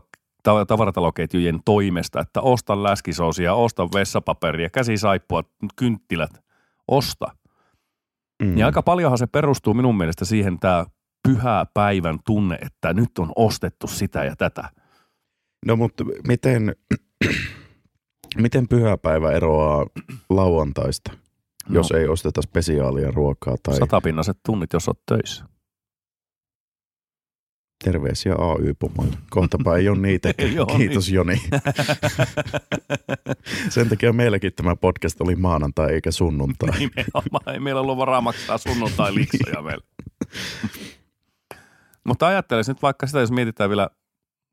tavarataloketjujen 0.68 1.60
toimesta, 1.66 2.20
että 2.20 2.42
osta 2.42 2.84
läskisoosia, 2.84 3.54
osta 3.54 3.88
vessapaperia, 3.94 4.70
käsisaippua, 4.70 5.44
kynttilät, 5.76 6.44
osta. 6.88 7.36
Mm. 8.44 8.58
Ja 8.58 8.66
aika 8.66 8.82
paljonhan 8.82 9.18
se 9.18 9.28
perustuu 9.28 9.74
minun 9.74 9.98
mielestä 9.98 10.26
siihen 10.26 10.60
tämä 10.60 10.86
pyhä 11.28 11.66
päivän 11.74 12.20
tunne, 12.26 12.56
että 12.56 12.94
nyt 12.94 13.20
on 13.20 13.32
ostettu 13.36 13.88
sitä 13.88 14.24
ja 14.24 14.36
tätä. 14.36 14.70
No 15.66 15.76
mutta 15.76 16.04
miten, 16.28 16.76
miten 18.38 18.68
pyhäpäivä 18.68 19.32
eroaa 19.32 19.86
lauantaista, 20.30 21.12
No, 21.70 21.76
jos 21.76 21.92
ei 21.92 22.08
osteta 22.08 22.42
spesiaalia 22.42 23.12
ruokaa 23.12 23.56
tai 23.64 23.76
Satapinnaiset 23.76 24.38
tunnit, 24.46 24.74
jos 24.74 24.88
olet 24.88 25.00
töissä. 25.06 25.46
Terveisiä 27.84 28.34
AY-pomoille. 28.34 29.18
Kohtapa 29.30 29.76
ei 29.78 29.90
ole 29.90 29.98
niitä. 29.98 30.34
Kiitos 30.78 31.10
Joni. 31.10 31.42
Sen 33.70 33.90
takia 33.90 34.14
meilläkin 34.14 34.52
tämä 34.56 34.76
podcast 34.76 35.22
oli 35.22 35.36
maanantai 35.36 35.92
eikä 35.94 36.12
sunnuntai. 36.12 36.70
Nimenomaan, 36.80 37.54
ei 37.54 37.60
meillä 37.60 37.82
ollut 37.82 37.98
varaa 37.98 38.22
maksaa 38.22 38.58
sunnuntai 38.58 39.16
liksoja 39.16 39.62
meillä. 39.68 39.84
Mutta 42.04 42.28
ajattelisin 42.28 42.72
nyt 42.74 42.82
vaikka 42.82 43.08
sitä, 43.08 43.20
jos 43.20 43.32
mietitään 43.32 43.70
vielä 43.70 43.90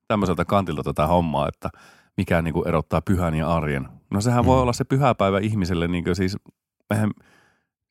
tämmöiseltä 0.09 0.45
kantilta 0.45 0.83
tätä 0.83 1.07
hommaa, 1.07 1.49
että 1.49 1.71
mikä 2.17 2.43
niin 2.43 2.55
kuin 2.55 2.69
erottaa 2.69 3.01
pyhän 3.01 3.35
ja 3.35 3.55
arjen. 3.55 3.89
No 4.11 4.21
sehän 4.21 4.45
voi 4.45 4.57
Mm. 4.57 4.63
olla 4.63 4.73
se 4.73 4.85
pyhäpäivä 4.85 5.39
ihmiselle, 5.39 5.89
niin 5.89 6.05
kuin 6.05 6.17
siis, 6.17 6.37
eihän, 6.91 7.11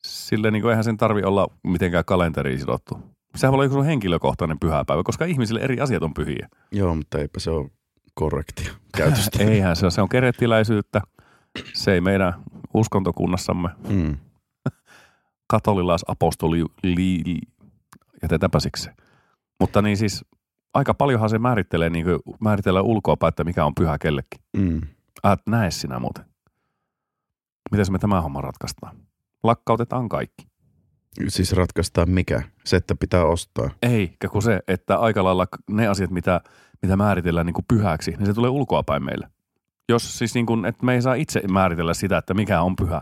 sille 0.04 0.52
niin 0.52 0.62
kuin, 0.62 0.69
eihän 0.69 0.84
sen 0.84 0.97
tarvi 0.97 1.23
olla 1.23 1.47
mitenkään 1.63 2.06
kalenteriin 2.06 2.60
sidottu. 2.60 3.00
Sehän 3.35 3.51
voi 3.51 3.55
olla 3.55 3.73
joku 3.73 3.83
henkilökohtainen 3.83 4.59
pyhäpäivä, 4.59 5.03
koska 5.03 5.25
ihmisille 5.25 5.59
eri 5.59 5.79
asiat 5.79 6.03
on 6.03 6.13
pyhiä. 6.13 6.49
Joo, 6.71 6.95
mutta 6.95 7.17
eipä 7.19 7.39
se 7.39 7.51
ole 7.51 7.69
korrektia 8.13 8.73
käytöstä. 8.97 9.43
Eihän 9.43 9.75
se, 9.75 9.85
ole. 9.85 9.91
se 9.91 10.01
on 10.01 10.09
kerettiläisyyttä. 10.09 11.01
Se 11.73 11.93
ei 11.93 12.01
meidän 12.01 12.33
uskontokunnassamme 12.73 13.69
Mm. 13.89 14.17
katolilaisapostoli, 15.53 16.61
li, 16.83 16.95
li, 17.25 17.37
jätetäänpä 18.21 18.59
siksi. 18.59 18.89
Mutta 19.59 19.81
niin 19.81 19.97
siis 19.97 20.25
aika 20.73 20.93
paljonhan 20.93 21.29
se 21.29 21.39
määrittelee, 21.39 21.89
niin 21.89 22.05
kuin, 22.05 22.19
ulkoapäin, 22.81 23.29
että 23.29 23.43
mikä 23.43 23.65
on 23.65 23.75
pyhä 23.75 23.97
kellekin. 23.97 24.41
Mm. 24.57 24.81
Ät 25.23 25.41
näe 25.47 25.71
sinä 25.71 25.99
muuten. 25.99 26.25
Miten 27.71 27.85
me 27.91 27.99
tämä 27.99 28.21
homma 28.21 28.41
ratkaistaan? 28.41 28.97
Lakkautetaan 29.43 30.09
kaikki. 30.09 30.47
Siis 31.27 31.53
ratkaistaan 31.53 32.10
mikä? 32.10 32.41
Se, 32.65 32.75
että 32.77 32.95
pitää 32.95 33.25
ostaa. 33.25 33.69
Eikä 33.82 34.27
kun 34.27 34.41
se, 34.41 34.60
että 34.67 34.97
aika 34.97 35.23
lailla 35.23 35.47
ne 35.69 35.88
asiat, 35.88 36.12
mitä, 36.12 36.41
mitä 36.82 36.97
määritellään 36.97 37.45
niin 37.45 37.53
kuin 37.53 37.65
pyhäksi, 37.67 38.12
niin 38.12 38.25
se 38.25 38.34
tulee 38.34 38.49
ulkoapäin 38.49 39.03
meille. 39.03 39.27
Jos 39.89 40.17
siis 40.17 40.34
niin 40.34 40.45
kuin, 40.45 40.65
että 40.65 40.86
me 40.86 40.93
ei 40.93 41.01
saa 41.01 41.13
itse 41.13 41.41
määritellä 41.51 41.93
sitä, 41.93 42.17
että 42.17 42.34
mikä 42.34 42.62
on 42.62 42.75
pyhä. 42.75 43.01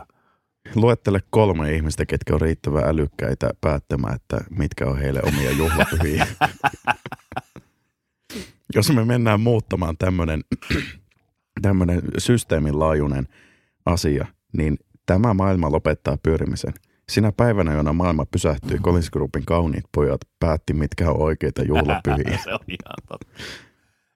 Luettele 0.74 1.20
kolme 1.30 1.72
ihmistä, 1.72 2.06
ketkä 2.06 2.34
on 2.34 2.40
riittävän 2.40 2.88
älykkäitä 2.88 3.50
päättämään, 3.60 4.14
että 4.14 4.38
mitkä 4.50 4.86
on 4.86 4.98
heille 4.98 5.20
omia 5.22 5.50
juhlapyhiä. 5.50 6.26
Jos 8.74 8.92
me 8.92 9.04
mennään 9.04 9.40
muuttamaan 9.40 9.96
tämmöinen 9.96 10.44
tämmönen 11.62 12.02
systeemin 12.18 12.78
laajuinen 12.78 13.28
asia, 13.86 14.26
niin 14.52 14.78
tämä 15.06 15.34
maailma 15.34 15.72
lopettaa 15.72 16.16
pyörimisen. 16.22 16.74
Sinä 17.12 17.32
päivänä, 17.32 17.72
jona 17.72 17.92
maailma 17.92 18.26
pysähtyi, 18.26 18.78
Collins 18.78 19.10
Groupin 19.10 19.44
kauniit 19.44 19.84
pojat 19.94 20.20
päätti, 20.40 20.72
mitkä 20.72 21.10
on 21.10 21.22
oikeita 21.22 21.62
juhlapyhiä. 21.62 22.38
se 22.44 22.52
on 22.52 22.60
ihan 22.68 22.96
totta. 23.08 23.26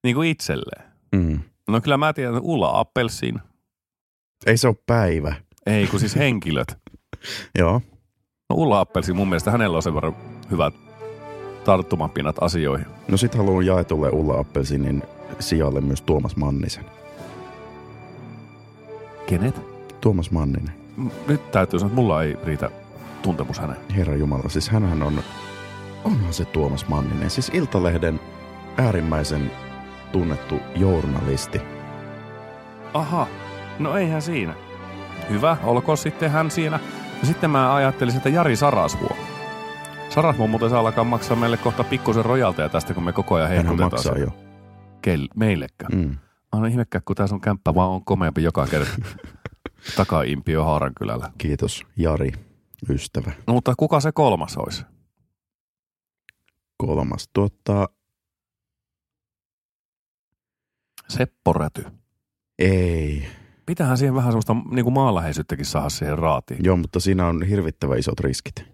Niin 0.05 0.15
kuin 0.15 0.29
itselleen. 0.29 0.91
Mm. 1.13 1.41
No 1.69 1.81
kyllä 1.81 1.97
mä 1.97 2.13
tiedän, 2.13 2.35
että 2.37 2.47
Ulla 2.47 2.81
Appelsiin. 2.81 3.41
Ei 4.47 4.57
se 4.57 4.69
ole 4.69 4.77
päivä. 4.87 5.35
Ei, 5.67 5.87
kun 5.87 6.01
siis 6.01 6.17
henkilöt. 6.25 6.79
Joo. 7.59 7.83
No 8.51 8.57
Ulla 8.57 8.81
Appelsiin 8.81 9.17
mun 9.17 9.29
mielestä 9.29 9.51
hänellä 9.51 9.77
on 9.77 9.83
sen 9.83 9.95
verran 9.95 10.17
hyvät 10.51 10.75
tarttumapinnat 11.65 12.37
asioihin. 12.41 12.87
No 13.09 13.17
sit 13.17 13.35
haluan 13.35 13.67
jaetulle 13.67 14.11
Ulla 14.11 14.39
Appelsinin 14.39 15.03
sijalle 15.41 15.81
myös 15.81 16.03
Tuomas 16.03 16.37
Mannisen. 16.37 16.85
Kenet? 19.27 19.61
Tuomas 20.01 20.31
Manninen. 20.31 20.80
Nyt 21.29 21.51
täytyy 21.51 21.79
sanoa, 21.79 21.89
että 21.91 22.01
mulla 22.03 22.23
ei 22.23 22.37
riitä 22.45 22.71
tuntemus 23.23 23.59
häneen. 23.59 23.79
Herra 23.97 24.17
Jumala, 24.17 24.49
siis 24.49 24.69
hänhän 24.69 25.03
on, 25.03 25.21
onhan 26.05 26.33
se 26.33 26.45
Tuomas 26.45 26.89
Manninen. 26.89 27.31
Siis 27.31 27.51
Iltalehden 27.55 28.21
äärimmäisen 28.79 29.51
tunnettu 30.13 30.61
journalisti. 30.77 31.61
Aha, 32.95 33.27
no 33.79 33.97
eihän 33.97 34.23
siinä. 34.23 34.55
Hyvä, 35.31 35.57
olkoon 35.65 35.99
sitten 35.99 36.31
hän 36.31 36.51
siinä. 36.51 36.81
Ja 37.21 37.27
sitten 37.27 37.51
mä 37.51 37.75
ajattelin, 37.75 38.17
että 38.17 38.29
Jari 38.29 38.57
Sarasvuo. 38.57 39.17
Sarasvuo 40.09 40.47
muuten 40.47 40.71
saa 40.71 40.81
alkaa 40.81 41.05
maksaa 41.05 41.37
meille 41.37 41.57
kohta 41.57 41.85
pikkusen 41.85 42.25
rojalteja 42.25 42.69
tästä, 42.69 42.95
kun 42.95 43.05
me 43.05 43.13
koko 43.13 43.35
ajan 43.35 43.49
Hänhän 43.49 43.65
hehkutetaan. 43.67 43.93
maksaa 43.93 44.13
sen. 44.13 44.23
jo. 44.23 44.29
Kel, 45.03 45.29
meillekään. 45.37 45.93
Mm. 45.99 46.17
On 46.53 46.67
ihmekään, 46.67 47.03
kun 47.05 47.17
tää 47.17 47.27
sun 47.27 47.41
kämppä 47.41 47.75
vaan 47.75 47.91
on 47.91 48.05
komeampi 48.05 48.43
joka 48.43 48.67
kerta. 48.67 48.91
Takaimpi 49.97 50.53
jo 50.53 50.65
Haarankylällä. 50.65 51.33
Kiitos 51.39 51.83
Jari, 51.97 52.33
ystävä. 52.89 53.33
No, 53.47 53.55
mutta 53.55 53.75
kuka 53.77 54.01
se 54.01 54.13
kolmas 54.13 54.57
olisi? 54.57 54.85
Kolmas. 56.77 57.29
Tuota, 57.33 57.89
Seppo 61.09 61.53
Räty. 61.53 61.85
ei. 62.59 63.27
Pitähän 63.67 63.99
siihen 63.99 64.15
vähän 64.15 64.33
semmoista 64.33 64.57
niin 64.71 64.85
kuin 64.85 64.95
maanläheisyyttäkin 64.95 65.67
saada 65.67 65.89
siihen 65.89 66.19
raatiin. 66.19 66.65
Joo, 66.65 66.77
mutta 66.77 67.01
siinä 67.01 67.27
on 67.27 67.43
hirvittävä 67.43 67.97
isot 67.97 68.21
riskit. 68.21 68.65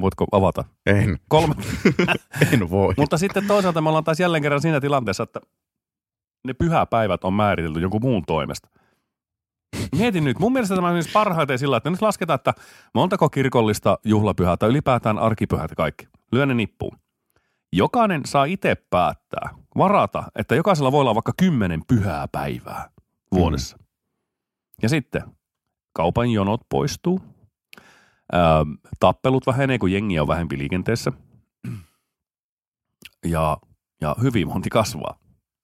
Voitko 0.00 0.26
avata? 0.32 0.64
En, 0.86 1.18
Kolme. 1.28 1.54
en 2.52 2.70
voi. 2.70 2.94
Mutta 2.96 3.18
sitten 3.18 3.46
toisaalta 3.46 3.80
me 3.80 3.88
ollaan 3.88 4.04
taas 4.04 4.20
jälleen 4.20 4.42
kerran 4.42 4.60
siinä 4.60 4.80
tilanteessa, 4.80 5.22
että 5.22 5.40
ne 6.46 6.52
pyhäpäivät 6.54 7.24
on 7.24 7.34
määritelty 7.34 7.80
jonkun 7.80 8.02
muun 8.02 8.22
toimesta. 8.26 8.68
Mietin 9.98 10.24
nyt, 10.24 10.38
mun 10.38 10.52
mielestä 10.52 10.74
tämä 10.74 10.88
on 10.88 11.02
siis 11.02 11.12
parhaiten 11.12 11.58
sillä, 11.58 11.76
että 11.76 11.90
nyt 11.90 12.02
lasketaan, 12.02 12.34
että 12.34 12.54
montako 12.94 13.28
kirkollista 13.28 13.98
juhlapyhää 14.04 14.56
tai 14.56 14.68
ylipäätään 14.68 15.18
arkipyhät 15.18 15.70
kaikki. 15.76 16.08
Lyö 16.32 16.46
ne 16.46 16.54
nippuun. 16.54 16.98
Jokainen 17.72 18.22
saa 18.26 18.44
itse 18.44 18.74
päättää, 18.90 19.50
varata, 19.76 20.24
että 20.36 20.54
jokaisella 20.54 20.92
voi 20.92 21.00
olla 21.00 21.14
vaikka 21.14 21.32
kymmenen 21.36 21.82
pyhää 21.88 22.28
päivää 22.32 22.90
vuodessa. 23.34 23.76
Mm. 23.76 23.84
Ja 24.82 24.88
sitten 24.88 25.22
kaupan 25.92 26.30
jonot 26.30 26.60
poistuu, 26.68 27.20
Öö, 28.34 28.40
tappelut 29.00 29.46
vähenee, 29.46 29.78
kun 29.78 29.92
jengi 29.92 30.20
on 30.20 30.28
vähempi 30.28 30.58
liikenteessä. 30.58 31.12
Ja, 33.26 33.56
ja 34.00 34.16
hyvinvointi 34.22 34.70
kasvaa 34.70 35.18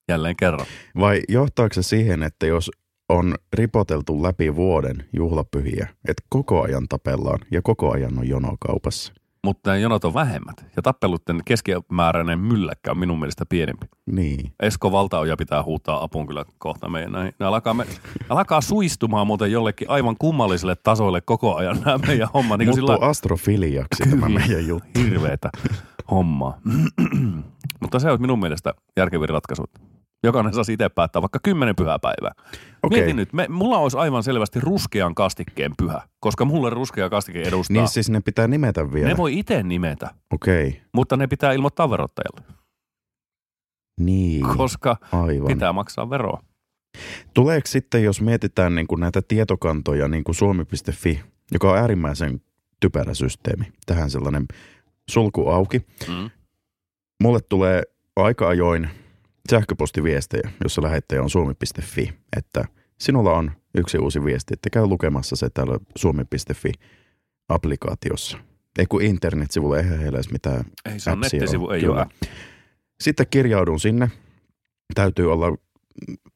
jälleen 0.09 0.35
kerran. 0.35 0.65
Vai 0.99 1.21
johtaako 1.29 1.73
se 1.73 1.83
siihen, 1.83 2.23
että 2.23 2.45
jos 2.45 2.71
on 3.09 3.35
ripoteltu 3.53 4.23
läpi 4.23 4.55
vuoden 4.55 5.05
juhlapyhiä, 5.13 5.87
että 6.07 6.23
koko 6.29 6.61
ajan 6.61 6.87
tapellaan 6.89 7.39
ja 7.51 7.61
koko 7.61 7.91
ajan 7.91 8.19
on 8.19 8.27
jono 8.27 8.55
kaupassa? 8.59 9.13
Mutta 9.43 9.71
ne 9.71 9.79
jonot 9.79 10.05
on 10.05 10.13
vähemmät. 10.13 10.65
Ja 10.75 10.81
tappelutten 10.81 11.41
keskimääräinen 11.45 12.39
mylläkkä 12.39 12.91
on 12.91 12.97
minun 12.97 13.19
mielestä 13.19 13.45
pienempi. 13.49 13.85
Niin. 14.05 14.51
Esko 14.59 14.91
Valtaoja 14.91 15.37
pitää 15.37 15.63
huutaa 15.63 16.03
apuun 16.03 16.27
kyllä 16.27 16.45
kohta 16.57 16.89
meidän 16.89 17.11
näin. 17.11 17.33
Ne 17.39 17.45
alkaa, 17.45 17.73
me, 17.73 17.85
alkaa 18.29 18.61
suistumaan 18.61 19.27
muuten 19.27 19.51
jollekin 19.51 19.89
aivan 19.89 20.15
kummalliselle 20.19 20.75
tasoille 20.75 21.21
koko 21.21 21.55
ajan 21.55 21.81
nämä 21.85 21.97
meidän 21.97 22.27
homma. 22.33 22.57
Niin 22.57 22.67
Muuttuu 22.67 22.87
sillä 22.87 23.07
astrofiliaksi 23.07 24.03
tämä 24.09 24.25
Kyllä. 24.25 24.39
meidän 24.39 24.67
juttu. 24.67 24.99
hirveetä 24.99 25.49
hommaa. 26.11 26.57
Mutta 27.81 27.99
se 27.99 28.11
on 28.11 28.21
minun 28.21 28.39
mielestä 28.39 28.73
järkevin 28.97 29.29
ratkaisu. 29.29 29.63
Jokainen 30.23 30.53
saa 30.53 30.63
itse 30.71 30.89
päättää 30.89 31.21
vaikka 31.21 31.39
kymmenen 31.43 31.75
pyhäpäivää. 31.75 32.31
Okei. 32.83 32.99
Mietin 32.99 33.15
nyt, 33.15 33.33
me, 33.33 33.47
mulla 33.49 33.77
olisi 33.77 33.97
aivan 33.97 34.23
selvästi 34.23 34.59
ruskean 34.59 35.15
kastikkeen 35.15 35.71
pyhä, 35.77 36.01
koska 36.19 36.45
mulle 36.45 36.69
ruskea 36.69 37.09
kastike 37.09 37.41
edustaa. 37.41 37.73
Niin 37.73 37.87
siis 37.87 38.09
ne 38.09 38.21
pitää 38.21 38.47
nimetä 38.47 38.93
vielä. 38.93 39.07
ne 39.07 39.17
voi 39.17 39.39
itse 39.39 39.63
nimetä, 39.63 40.09
Okei. 40.33 40.81
mutta 40.93 41.17
ne 41.17 41.27
pitää 41.27 41.51
ilmoittaa 41.53 41.89
verottajalle, 41.89 42.41
Niin, 43.99 44.45
koska 44.57 44.97
aivan. 45.11 45.47
pitää 45.47 45.73
maksaa 45.73 46.09
veroa. 46.09 46.41
Tuleeko 47.33 47.67
sitten, 47.67 48.03
jos 48.03 48.21
mietitään 48.21 48.75
niin 48.75 48.87
kuin 48.87 48.99
näitä 48.99 49.21
tietokantoja, 49.27 50.07
niin 50.07 50.23
kuin 50.23 50.35
suomi.fi, 50.35 51.21
joka 51.51 51.71
on 51.71 51.77
äärimmäisen 51.77 52.41
typerä 52.79 53.13
systeemi, 53.13 53.65
tähän 53.85 54.09
sellainen 54.09 54.45
sulku 55.09 55.49
auki. 55.49 55.85
Mm. 56.07 56.29
Mulle 57.23 57.39
tulee 57.49 57.83
aika 58.15 58.47
ajoin 58.47 58.89
sähköpostiviestejä, 59.49 60.49
jossa 60.63 60.81
lähettäjä 60.81 61.23
on 61.23 61.29
suomi.fi, 61.29 62.13
että 62.37 62.65
sinulla 62.99 63.33
on 63.33 63.51
yksi 63.75 63.97
uusi 63.97 64.23
viesti, 64.23 64.53
että 64.53 64.69
käy 64.69 64.85
lukemassa 64.85 65.35
se 65.35 65.49
täällä 65.49 65.79
suomi.fi-applikaatiossa. 65.95 68.37
Ei 68.79 68.85
kun 68.85 69.01
internetsivulla, 69.01 69.77
eihän 69.77 69.99
heillä 69.99 70.17
edes 70.17 70.31
mitään 70.31 70.63
Ei 70.85 70.99
se 70.99 71.11
on 71.11 71.19
nettisivu, 71.19 71.65
ole. 71.65 71.75
ei 71.75 71.81
Kyllä. 71.81 71.95
ole. 71.95 72.05
Sitten 73.03 73.25
kirjaudun 73.29 73.79
sinne. 73.79 74.11
Täytyy 74.95 75.31
olla 75.31 75.57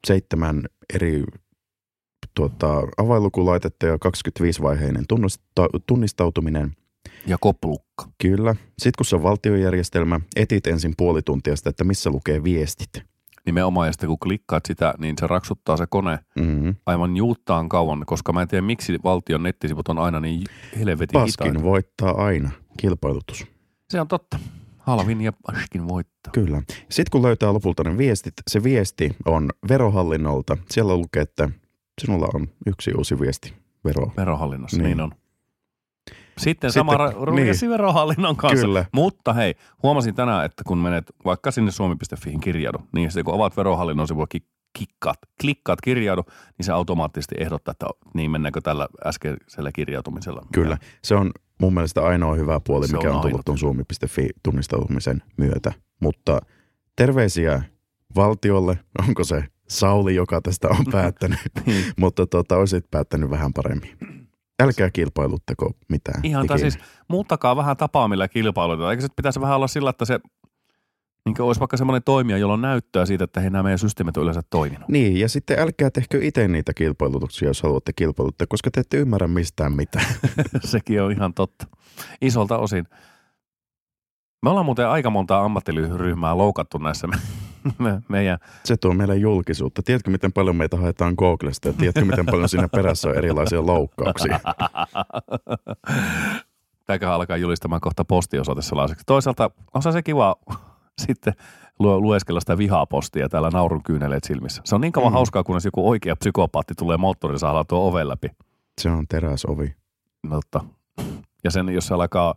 seitsemän 0.07 0.63
eri 0.93 1.23
tuota, 2.33 2.81
avainlukulaitetta 2.97 3.85
ja 3.85 3.95
25-vaiheinen 3.95 5.03
tunnista- 5.07 5.79
tunnistautuminen. 5.87 6.71
Ja 7.27 7.37
koplukka. 7.41 8.05
Kyllä. 8.21 8.55
Sitten 8.69 8.91
kun 8.97 9.05
se 9.05 9.15
on 9.15 9.23
valtiojärjestelmä, 9.23 10.19
etit 10.35 10.67
ensin 10.67 10.93
puoli 10.97 11.21
tuntia 11.21 11.55
sitä, 11.55 11.69
että 11.69 11.83
missä 11.83 12.09
lukee 12.09 12.43
viestit. 12.43 12.89
Nimenomaan, 13.45 13.87
ja 13.87 13.91
sitten 13.91 14.07
kun 14.07 14.19
klikkaat 14.19 14.65
sitä, 14.65 14.93
niin 14.97 15.15
se 15.19 15.27
raksuttaa 15.27 15.77
se 15.77 15.85
kone 15.89 16.19
Mm-hmm. 16.39 16.75
aivan 16.85 17.17
juuttaan 17.17 17.69
kauan, 17.69 18.03
koska 18.05 18.33
mä 18.33 18.41
en 18.41 18.47
tiedä, 18.47 18.61
miksi 18.61 18.99
valtion 19.03 19.43
nettisivut 19.43 19.87
on 19.87 19.97
aina 19.99 20.19
niin 20.19 20.43
helvetin 20.79 21.21
hitaita. 21.21 21.43
Paskin 21.43 21.63
voittaa 21.63 22.11
aina 22.25 22.51
kilpailutus. 22.77 23.47
Se 23.89 24.01
on 24.01 24.07
totta. 24.07 24.39
Halvin 24.77 25.21
ja 25.21 25.33
Paskin 25.33 25.87
voittaa. 25.87 26.31
Kyllä. 26.33 26.61
Sitten 26.89 27.11
kun 27.11 27.21
löytää 27.21 27.53
lopulta 27.53 27.83
ne 27.83 27.97
viestit, 27.97 28.33
se 28.47 28.63
viesti 28.63 29.15
on 29.25 29.49
verohallinnolta. 29.69 30.57
Siellä 30.69 30.97
lukee, 30.97 31.21
että 31.21 31.49
sinulla 32.01 32.27
on 32.33 32.47
yksi 32.65 32.91
uusi 32.97 33.19
viesti 33.19 33.53
vero. 33.85 34.11
Verohallinnossa, 34.17 34.77
niin, 34.77 34.85
niin 34.85 35.01
on. 35.01 35.11
Sitten, 36.37 36.71
Sitten- 36.71 36.71
sama 36.71 36.93
ra- 36.93 37.31
niin. 37.31 37.69
verohallinnon 37.69 38.35
kanssa. 38.35 38.65
Kyllä. 38.65 38.85
Mutta 38.91 39.33
hei, 39.33 39.55
huomasin 39.83 40.15
tänään, 40.15 40.45
että 40.45 40.63
kun 40.67 40.77
menet 40.77 41.11
vaikka 41.25 41.51
sinne 41.51 41.71
suomi.fiin 41.71 42.39
kirjaudu, 42.39 42.77
niin 42.93 43.11
sitten 43.11 43.25
kun 43.25 43.33
avaat 43.33 43.57
verohallinnon 43.57 44.07
sivua, 44.07 44.27
ki- 44.27 44.47
kikkaat, 44.73 45.17
klikkaat 45.41 45.81
kirjaudu, 45.81 46.23
niin 46.57 46.65
se 46.65 46.71
automaattisesti 46.71 47.35
ehdottaa, 47.39 47.71
että 47.71 47.85
niin 48.13 48.31
mennäänkö 48.31 48.61
tällä 48.61 48.87
äskeisellä 49.05 49.71
kirjautumisella. 49.71 50.41
Kyllä. 50.53 50.77
Se 51.03 51.15
on 51.15 51.31
mun 51.61 51.73
mielestä 51.73 52.01
ainoa 52.05 52.35
hyvä 52.35 52.59
puoli, 52.59 52.87
Se 52.87 52.97
mikä 52.97 53.09
on 53.09 53.15
on, 53.15 53.21
tullut 53.21 53.45
tuon 53.45 53.57
suomi.fi-tunnistautumisen 53.57 55.23
myötä. 55.37 55.73
Mutta 55.99 56.39
terveisiä 56.95 57.61
valtiolle. 58.15 58.79
Onko 59.07 59.23
se 59.23 59.43
Sauli, 59.69 60.15
joka 60.15 60.41
tästä 60.41 60.67
on 60.69 60.85
päättänyt? 60.91 61.39
Niin. 61.65 61.85
Mutta 61.99 62.27
tota, 62.27 62.57
olisit 62.57 62.85
päättänyt 62.91 63.29
vähän 63.29 63.53
paremmin. 63.53 63.89
Älkää 64.61 64.89
kilpailuttako 64.89 65.71
mitään. 65.89 66.25
Ihan, 66.25 66.47
tai 66.47 66.59
siis 66.59 66.79
muuttakaa 67.07 67.55
vähän 67.55 67.77
tapaa, 67.77 68.07
millä 68.07 68.27
kilpailutetaan. 68.27 68.91
Eikö 68.91 69.01
se 69.01 69.07
pitäisi 69.15 69.41
vähän 69.41 69.55
olla 69.55 69.67
sillä, 69.67 69.89
että 69.89 70.05
se 70.05 70.19
niin 71.25 71.41
olisi 71.41 71.59
vaikka 71.59 71.77
semmoinen 71.77 72.03
toimija, 72.03 72.37
jolla 72.37 72.53
on 72.53 72.61
näyttöä 72.61 73.05
siitä, 73.05 73.23
että 73.23 73.39
hei, 73.39 73.49
nämä 73.49 73.63
meidän 73.63 73.79
systeemit 73.79 74.17
on 74.17 74.23
yleensä 74.23 74.41
toiminut. 74.49 74.89
Niin, 74.89 75.19
ja 75.19 75.29
sitten 75.29 75.59
älkää 75.59 75.89
tehkö 75.91 76.19
itse 76.21 76.47
niitä 76.47 76.73
kilpailutuksia, 76.73 77.47
jos 77.47 77.63
haluatte 77.63 77.93
kilpailuttaa, 77.95 78.47
koska 78.47 78.71
te 78.71 78.79
ette 78.79 78.97
ymmärrä 78.97 79.27
mistään 79.27 79.73
mitään. 79.73 80.05
Sekin 80.63 81.01
on 81.01 81.11
ihan 81.11 81.33
totta. 81.33 81.65
Isolta 82.21 82.57
osin. 82.57 82.85
Me 84.43 84.49
ollaan 84.49 84.65
muuten 84.65 84.87
aika 84.87 85.09
monta 85.09 85.39
ammattiryhmää 85.39 86.37
loukattu 86.37 86.77
näissä 86.77 87.07
me, 87.63 87.73
me, 87.79 88.01
meidän 88.09 88.37
Se 88.65 88.77
tuo 88.77 88.93
meille 88.93 89.15
julkisuutta. 89.15 89.81
Tiedätkö, 89.83 90.11
miten 90.11 90.33
paljon 90.33 90.55
meitä 90.55 90.77
haetaan 90.77 91.13
Googlesta 91.17 91.67
ja 91.67 91.73
tiedätkö, 91.73 92.05
miten 92.05 92.25
paljon 92.25 92.49
siinä 92.49 92.67
perässä 92.67 93.09
on 93.09 93.15
erilaisia 93.15 93.65
loukkauksia? 93.65 94.39
Tämäköhän 96.85 97.15
alkaa 97.15 97.37
julistamaan 97.37 97.81
kohta 97.81 98.05
postiosoite 98.05 98.61
sellaiseksi. 98.61 99.03
Toisaalta 99.05 99.51
on 99.73 99.81
se 99.81 100.01
kiva 100.03 100.35
sitten 101.01 101.33
lu- 101.79 102.01
lueskella 102.01 102.39
sitä 102.39 102.57
vihapostia 102.57 103.29
täällä 103.29 103.49
naurun 103.49 103.83
kyyneleet 103.83 104.23
silmissä. 104.23 104.61
Se 104.65 104.75
on 104.75 104.81
niin 104.81 104.91
kauan 104.93 105.11
Mm. 105.11 105.13
hauskaa, 105.13 105.43
kunnes 105.43 105.65
joku 105.65 105.89
oikea 105.89 106.15
psykopaatti 106.15 106.73
tulee 106.75 106.97
moottorisahdalla 106.97 107.63
tuo 107.63 107.87
oven 107.87 108.07
läpi. 108.07 108.27
Se 108.81 108.89
on 108.89 109.07
teräsovi. 109.07 109.75
Mutta 110.27 110.63
Ja 111.43 111.51
sen, 111.51 111.69
jos 111.69 111.87
se 111.87 111.93
alkaa 111.93 112.35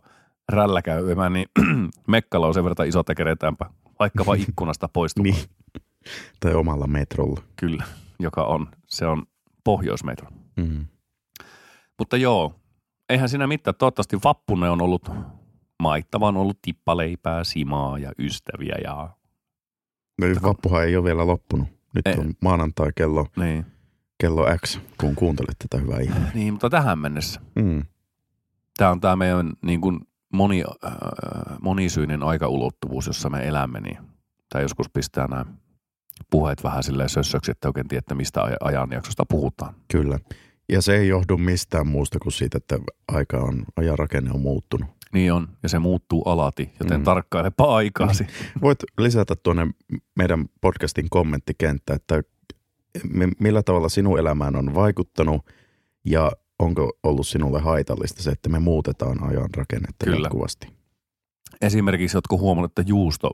rällä 0.49 0.81
käymään, 0.81 1.33
niin 1.33 1.45
mekkala 2.07 2.47
on 2.47 2.53
sen 2.53 2.63
verran 2.63 2.87
iso, 2.87 2.99
että 2.99 3.15
keretäänpä 3.15 3.65
vaikkapa 3.99 4.33
ikkunasta 4.33 4.89
poistumaan. 4.93 5.35
Niin. 5.35 5.49
Tai 6.39 6.53
omalla 6.53 6.87
metrolla. 6.87 7.41
Kyllä, 7.55 7.83
joka 8.19 8.43
on, 8.43 8.67
se 8.87 9.05
on 9.05 9.25
pohjoismetro. 9.63 10.27
Mm. 10.57 10.85
Mutta 11.99 12.17
joo, 12.17 12.55
eihän 13.09 13.29
siinä 13.29 13.47
mitään. 13.47 13.75
Toivottavasti 13.75 14.17
vappune 14.23 14.69
on 14.69 14.81
ollut 14.81 15.09
maittava, 15.79 16.27
on 16.27 16.37
ollut 16.37 16.61
tippaleipää, 16.61 17.43
simaa 17.43 17.99
ja 17.99 18.11
ystäviä 18.19 18.75
ja 18.83 19.09
No, 20.21 20.27
vappuhan 20.43 20.83
ei 20.83 20.97
ole 20.97 21.03
vielä 21.05 21.27
loppunut. 21.27 21.67
Nyt 21.95 22.07
Ei. 22.07 22.15
on 22.17 22.33
maanantai 22.41 22.91
kello, 22.95 23.27
niin. 23.37 23.65
kello 24.17 24.45
X, 24.65 24.79
kun 24.99 25.15
kuuntelet 25.15 25.55
tätä 25.59 25.83
hyvää 25.83 25.99
ihmistä. 25.99 26.31
Niin, 26.33 26.53
mutta 26.53 26.69
tähän 26.69 26.99
mennessä. 26.99 27.41
Mm. 27.55 27.83
Tämä 28.77 28.91
on 28.91 29.01
tämä 29.01 29.15
meidän 29.15 29.53
niin 29.65 29.81
kuin 29.81 29.99
moni, 30.33 30.63
äh, 30.85 30.91
monisyinen 31.61 32.23
aikaulottuvuus, 32.23 33.07
jossa 33.07 33.29
me 33.29 33.47
elämme, 33.47 33.79
niin 33.81 33.97
tämä 34.49 34.61
joskus 34.61 34.89
pistää 34.89 35.27
nämä 35.27 35.45
puheet 36.29 36.63
vähän 36.63 36.83
silleen 36.83 37.09
sössöksi, 37.09 37.51
että 37.51 37.67
oikein 37.69 37.87
tiedä, 37.87 37.99
että 37.99 38.15
mistä 38.15 38.41
aj- 38.41 38.57
ajanjaksosta 38.61 39.23
puhutaan. 39.29 39.75
Kyllä. 39.91 40.19
Ja 40.69 40.81
se 40.81 40.95
ei 40.97 41.07
johdu 41.07 41.37
mistään 41.37 41.87
muusta 41.87 42.19
kuin 42.19 42.33
siitä, 42.33 42.57
että 42.57 42.79
aika 43.07 43.37
on, 43.37 43.65
ajan 43.75 43.99
rakenne 43.99 44.31
on 44.31 44.41
muuttunut. 44.41 44.89
Niin 45.13 45.33
on, 45.33 45.47
ja 45.63 45.69
se 45.69 45.79
muuttuu 45.79 46.21
alati, 46.23 46.69
joten 46.79 46.99
Mm. 46.99 47.03
tarkkailepa 47.03 47.75
aikaasi. 47.75 48.27
Voit 48.61 48.79
lisätä 48.97 49.35
tuonne 49.43 49.67
meidän 50.15 50.45
podcastin 50.61 51.07
kommenttikenttä, 51.09 51.93
että 51.93 52.23
mi- 53.13 53.31
millä 53.39 53.63
tavalla 53.63 53.89
sinun 53.89 54.19
elämään 54.19 54.55
on 54.55 54.73
vaikuttanut 54.75 55.45
ja 56.05 56.31
onko 56.59 56.91
ollut 57.03 57.27
sinulle 57.27 57.59
haitallista 57.59 58.23
se, 58.23 58.31
että 58.31 58.49
me 58.49 58.59
muutetaan 58.59 59.23
ajan 59.23 59.49
rakennetta 59.57 60.05
Kyllä. 60.05 60.25
jatkuvasti. 60.25 60.67
Esimerkiksi 61.61 62.17
jotkut 62.17 62.39
huomannut, 62.39 62.71
että 62.71 62.91
juusto 62.91 63.31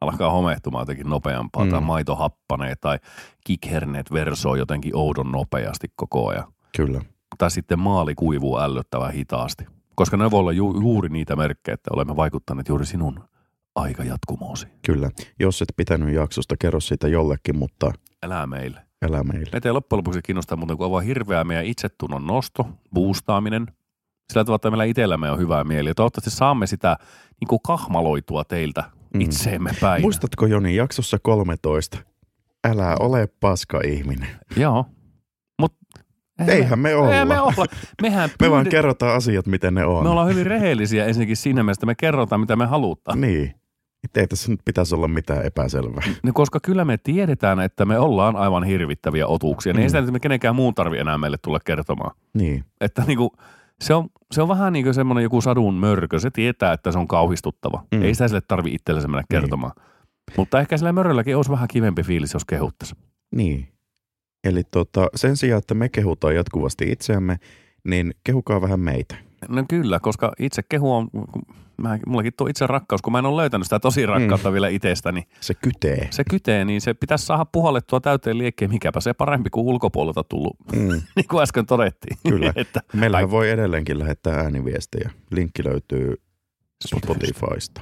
alkaa 0.00 0.30
homehtumaan 0.30 0.82
jotenkin 0.82 1.10
nopeampaa, 1.10 1.64
mm. 1.64 1.70
tai 1.70 1.80
maito 1.80 2.16
happanee, 2.16 2.74
tai 2.80 2.98
kikherneet 3.44 4.12
versoo 4.12 4.56
jotenkin 4.56 4.96
oudon 4.96 5.32
nopeasti 5.32 5.88
koko 5.96 6.28
ajan. 6.28 6.52
Kyllä. 6.76 7.00
Tai 7.38 7.50
sitten 7.50 7.78
maali 7.78 8.14
kuivuu 8.14 8.58
ällöttävän 8.58 9.12
hitaasti. 9.12 9.64
Koska 9.94 10.16
ne 10.16 10.30
voi 10.30 10.40
olla 10.40 10.52
ju- 10.52 10.80
juuri 10.80 11.08
niitä 11.08 11.36
merkkejä, 11.36 11.74
että 11.74 11.90
olemme 11.92 12.16
vaikuttaneet 12.16 12.68
juuri 12.68 12.86
sinun 12.86 13.24
aikajatkumoosi. 13.74 14.66
Kyllä. 14.86 15.10
Jos 15.40 15.62
et 15.62 15.68
pitänyt 15.76 16.14
jaksosta, 16.14 16.56
kerro 16.56 16.80
siitä 16.80 17.08
jollekin, 17.08 17.56
mutta 17.56 17.92
Älä 18.22 18.46
meille. 18.46 18.80
Älä 19.08 19.24
meille. 19.24 19.48
Meitä 19.52 19.68
ei 19.68 19.72
loppujen 19.72 19.98
lopuksi 19.98 20.20
kiinnostaa 20.22 20.56
muuten 20.56 20.76
kuin 20.76 20.84
aivan 20.86 21.02
hirveä 21.04 21.44
meidän 21.44 21.64
itsetunnon 21.64 22.26
nosto, 22.26 22.68
boostaaminen. 22.94 23.66
Sillä 24.32 24.44
tavalla, 24.44 24.56
että 24.56 24.70
meillä 24.70 24.84
itsellämme 24.84 25.30
on 25.30 25.38
hyvä 25.38 25.64
mieli. 25.64 25.88
Ja 25.90 25.94
toivottavasti 25.94 26.30
saamme 26.30 26.66
sitä 26.66 26.96
niin 27.40 27.48
kuin 27.48 27.60
kahmaloitua 27.66 28.44
teiltä 28.44 28.84
Mm. 29.14 29.20
itseemme 29.20 29.70
päin. 29.80 30.02
Muistatko 30.02 30.46
Joni, 30.46 30.76
jaksossa 30.76 31.18
13? 31.22 31.98
Älä 32.68 32.96
ole 33.00 33.28
paska 33.40 33.80
ihminen. 33.86 34.28
Joo. 34.56 34.86
Mut 35.60 35.74
Eihän 36.48 36.78
me 36.78 36.94
olla. 36.94 37.12
Eihän 37.12 37.28
me 37.28 37.40
olla. 37.40 37.66
Mehän 38.02 38.30
Me 38.42 38.50
vaan 38.50 38.66
kerrotaan 38.68 39.16
asiat, 39.16 39.46
miten 39.46 39.74
ne 39.74 39.84
on. 39.84 40.02
me 40.02 40.08
ollaan 40.08 40.28
hyvin 40.28 40.46
rehellisiä 40.46 41.06
ensinnäkin 41.06 41.36
siinä 41.36 41.62
mielessä, 41.62 41.78
että 41.78 41.86
me 41.86 41.94
kerrotaan, 41.94 42.40
mitä 42.40 42.56
me 42.56 42.66
halutaan. 42.66 43.20
Niin. 43.20 43.54
Ei 44.16 44.26
tässä 44.26 44.50
nyt 44.50 44.60
pitäisi 44.64 44.94
olla 44.94 45.08
mitään 45.08 45.44
epäselvää. 45.46 46.02
No, 46.22 46.32
koska 46.34 46.58
kyllä 46.62 46.84
me 46.84 46.98
tiedetään, 46.98 47.60
että 47.60 47.84
me 47.84 47.98
ollaan 47.98 48.36
aivan 48.36 48.64
hirvittäviä 48.64 49.26
otuuksia, 49.26 49.72
niin 49.72 49.80
Mm. 49.80 49.82
ei 49.82 49.88
sitä 49.88 50.00
nyt 50.12 50.22
kenenkään 50.22 50.54
muun 50.56 50.74
tarvi 50.74 50.98
enää 50.98 51.18
meille 51.18 51.36
tulla 51.42 51.60
kertomaan. 51.64 52.16
Niin. 52.34 52.64
Että 52.80 53.04
niinku, 53.06 53.32
se, 53.80 53.94
on, 53.94 54.08
se 54.32 54.42
on 54.42 54.48
vähän 54.48 54.72
niin 54.72 54.84
kuin 54.84 54.94
semmoinen 54.94 55.22
joku 55.22 55.40
sadun 55.40 55.74
mörkö. 55.74 56.18
Se 56.18 56.30
tietää, 56.30 56.72
että 56.72 56.92
se 56.92 56.98
on 56.98 57.08
kauhistuttava. 57.08 57.84
Mm. 57.94 58.02
Ei 58.02 58.14
sitä 58.14 58.28
sille 58.28 58.40
tarvi 58.48 58.74
itsellensä 58.74 59.08
mennä 59.08 59.20
Niin. 59.20 59.40
kertomaan. 59.40 59.72
Mutta 60.36 60.60
ehkä 60.60 60.76
sillä 60.76 60.92
mörölläkin 60.92 61.36
olisi 61.36 61.50
vähän 61.50 61.68
kivempi 61.68 62.02
fiilis, 62.02 62.34
jos 62.34 62.44
kehuttaisiin. 62.44 63.00
Niin. 63.34 63.68
Eli 64.44 64.62
tota, 64.70 65.08
sen 65.14 65.36
sijaan, 65.36 65.58
että 65.58 65.74
me 65.74 65.88
kehutaan 65.88 66.34
jatkuvasti 66.34 66.92
itseämme, 66.92 67.36
niin 67.84 68.14
kehukaa 68.24 68.60
vähän 68.60 68.80
meitä. 68.80 69.14
No 69.48 69.64
kyllä, 69.68 70.00
koska 70.00 70.32
itse 70.38 70.62
kehu 70.68 70.92
on, 70.94 71.08
mä, 71.80 71.98
mullakin 72.06 72.32
tuo 72.36 72.46
itse 72.46 72.66
rakkaus, 72.66 73.02
kun 73.02 73.12
mä 73.12 73.18
en 73.18 73.26
ole 73.26 73.42
löytänyt 73.42 73.66
sitä 73.66 73.80
tosi 73.80 74.06
rakkautta 74.06 74.48
mm. 74.48 74.52
vielä 74.52 74.68
itsestäni. 74.68 75.22
Se 75.40 75.54
kytee. 75.54 76.08
Se 76.10 76.24
kytee, 76.30 76.64
niin 76.64 76.80
se 76.80 76.94
pitäisi 76.94 77.26
saada 77.26 77.44
puhallettua 77.44 78.00
täyteen 78.00 78.38
liekkeen, 78.38 78.70
mikäpä 78.70 79.00
se 79.00 79.14
parempi 79.14 79.50
kuin 79.50 79.66
ulkopuolelta 79.66 80.24
tullut, 80.24 80.56
Mm. 80.72 80.88
niin 81.16 81.28
kuin 81.30 81.42
äsken 81.42 81.66
todettiin. 81.66 82.18
Kyllä. 82.28 82.52
että 82.56 82.80
Meillähän 82.92 83.30
voi 83.30 83.50
edelleenkin 83.50 83.98
lähettää 83.98 84.34
ääniviestejä. 84.34 85.10
Linkki 85.30 85.64
löytyy 85.64 86.14
Spotifysta. 86.86 87.80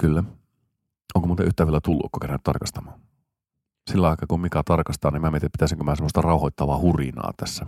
Kyllä. 0.00 0.24
Onko 1.14 1.26
muuten 1.26 1.46
yhtään 1.46 1.66
vielä 1.66 1.80
tullut, 1.84 2.08
kun 2.12 2.20
kerran 2.20 2.38
tarkastamaan? 2.44 3.00
Sillä 3.90 4.08
aikaa, 4.08 4.26
kun 4.26 4.40
Mika 4.40 4.62
tarkastaa, 4.64 5.10
niin 5.10 5.22
mä 5.22 5.30
mietin, 5.30 5.46
että 5.46 5.56
pitäisikö 5.58 5.84
mä 5.84 5.96
semmoista 5.96 6.22
rauhoittavaa 6.22 6.78
hurinaa 6.78 7.32
tässä. 7.36 7.66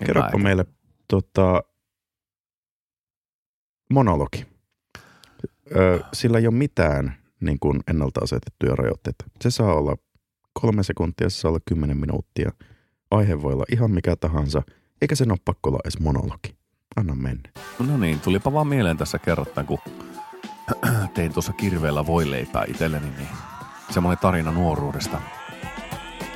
En 0.00 0.06
Kerropa 0.06 0.38
meille 0.38 0.66
tota, 1.08 1.62
monologi. 3.92 4.46
Ö, 5.76 6.00
sillä 6.12 6.38
ei 6.38 6.46
ole 6.46 6.54
mitään 6.54 7.14
niin 7.40 7.58
kuin 7.60 7.80
ennalta 7.90 8.20
asetettuja 8.22 8.76
rajoitteita. 8.76 9.24
Se 9.40 9.50
saa 9.50 9.74
olla 9.74 9.96
kolme 10.60 10.82
sekuntia, 10.82 11.30
se 11.30 11.36
saa 11.40 11.48
olla 11.48 11.60
kymmenen 11.68 11.96
minuuttia. 11.96 12.50
Aihe 13.10 13.42
voi 13.42 13.52
olla 13.52 13.64
ihan 13.72 13.90
mikä 13.90 14.16
tahansa, 14.16 14.62
eikä 15.02 15.14
sen 15.14 15.30
ole 15.30 15.38
pakko 15.44 15.70
olla 15.70 15.78
edes 15.84 16.00
monologi. 16.00 16.56
Anna 16.96 17.14
mennä. 17.14 17.50
No 17.78 17.96
niin, 17.98 18.20
tulipa 18.20 18.52
vaan 18.52 18.66
mieleen 18.66 18.96
tässä 18.96 19.18
kerrottain, 19.18 19.66
kun 19.66 19.78
tein 21.14 21.32
tuossa 21.32 21.52
kirveellä 21.52 22.06
voileipää 22.06 22.64
itselleni, 22.68 23.10
niin 23.16 23.28
semmoinen 23.90 24.18
tarina 24.22 24.52
nuoruudesta, 24.52 25.20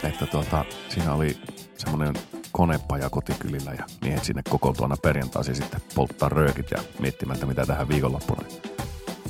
että 0.03 0.27
tuota, 0.27 0.65
siinä 0.89 1.15
oli 1.15 1.37
semmoinen 1.79 2.15
konepaja 2.53 3.11
kotikylillä 3.11 3.73
ja 3.73 3.85
miehet 4.03 4.25
sinne 4.25 4.43
kokoontuu 4.51 4.85
aina 4.85 4.97
perjantaisin 5.03 5.55
sitten 5.55 5.81
polttaa 5.95 6.29
röökit 6.29 6.71
ja 6.71 6.79
miettimään, 7.01 7.35
että 7.35 7.47
mitä 7.47 7.67
tähän 7.67 7.89
viikonloppuna. 7.89 8.43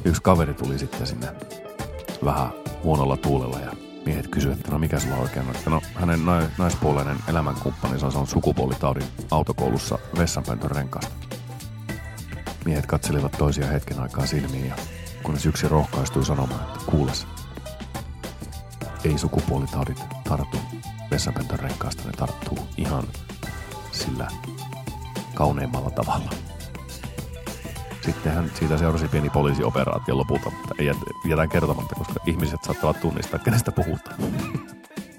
Yksi 0.04 0.22
kaveri 0.22 0.54
tuli 0.54 0.78
sitten 0.78 1.06
sinne 1.06 1.26
vähän 2.24 2.48
huonolla 2.84 3.16
tuulella 3.16 3.61
ja 3.61 3.72
miehet 4.06 4.28
kysyivät, 4.28 4.58
että 4.58 4.72
no 4.72 4.78
mikä 4.78 5.00
sulla 5.00 5.16
oikein 5.16 5.48
on. 5.48 5.56
Että 5.56 5.70
no 5.70 5.80
hänen 5.94 6.26
nai- 6.26 6.48
naispuoleinen 6.58 7.16
elämänkumppaninsa 7.28 8.06
on 8.06 8.12
saanut 8.12 8.30
sukupuolitaudin 8.30 9.04
autokoulussa 9.30 9.98
vessanpöntön 10.18 10.70
renkaasta. 10.70 11.14
Miehet 12.64 12.87
katselivat 12.87 13.32
toisia 13.32 13.66
hetken 13.66 14.00
aikaa 14.00 14.26
silmiin 14.26 14.66
ja 14.66 14.74
kunnes 15.22 15.46
yksi 15.46 15.68
rohkaistui 15.68 16.24
sanomaan, 16.24 16.61
että 16.61 16.90
kuules, 16.90 17.26
ei 19.04 19.18
sukupuolitaudit 19.18 20.04
tartu 20.28 20.58
vessanpöntön 21.11 21.58
renkaasta, 21.58 22.02
ne 22.06 22.12
tarttuu 22.12 22.58
ihan 22.76 23.04
sillä 23.92 24.28
kauneimmalla 25.34 25.90
tavalla. 25.90 26.47
Sittenhän 28.12 28.51
siitä 28.55 28.79
seurasi 28.79 29.09
pieni 29.09 29.31
poliisioperaatio 29.31 30.16
lopulta, 30.16 30.51
mutta 30.51 30.75
ei 30.79 30.87
jät- 30.92 31.29
jätän 31.31 31.49
kertomatta, 31.49 31.94
koska 31.94 32.14
ihmiset 32.27 32.64
saattavat 32.64 33.01
tunnistaa, 33.01 33.38
kenestä 33.38 33.73
puhutaan. 33.73 34.16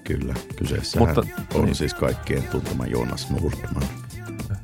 Kyllä, 0.04 0.34
kyseessähän 0.56 1.08
Mutta- 1.08 1.32
on 1.54 1.66
niin. 1.66 1.76
siis 1.76 1.94
kaikkien 1.94 2.44
tuntema 2.44 2.86
Jonas 2.86 3.30
Nordman. 3.30 3.84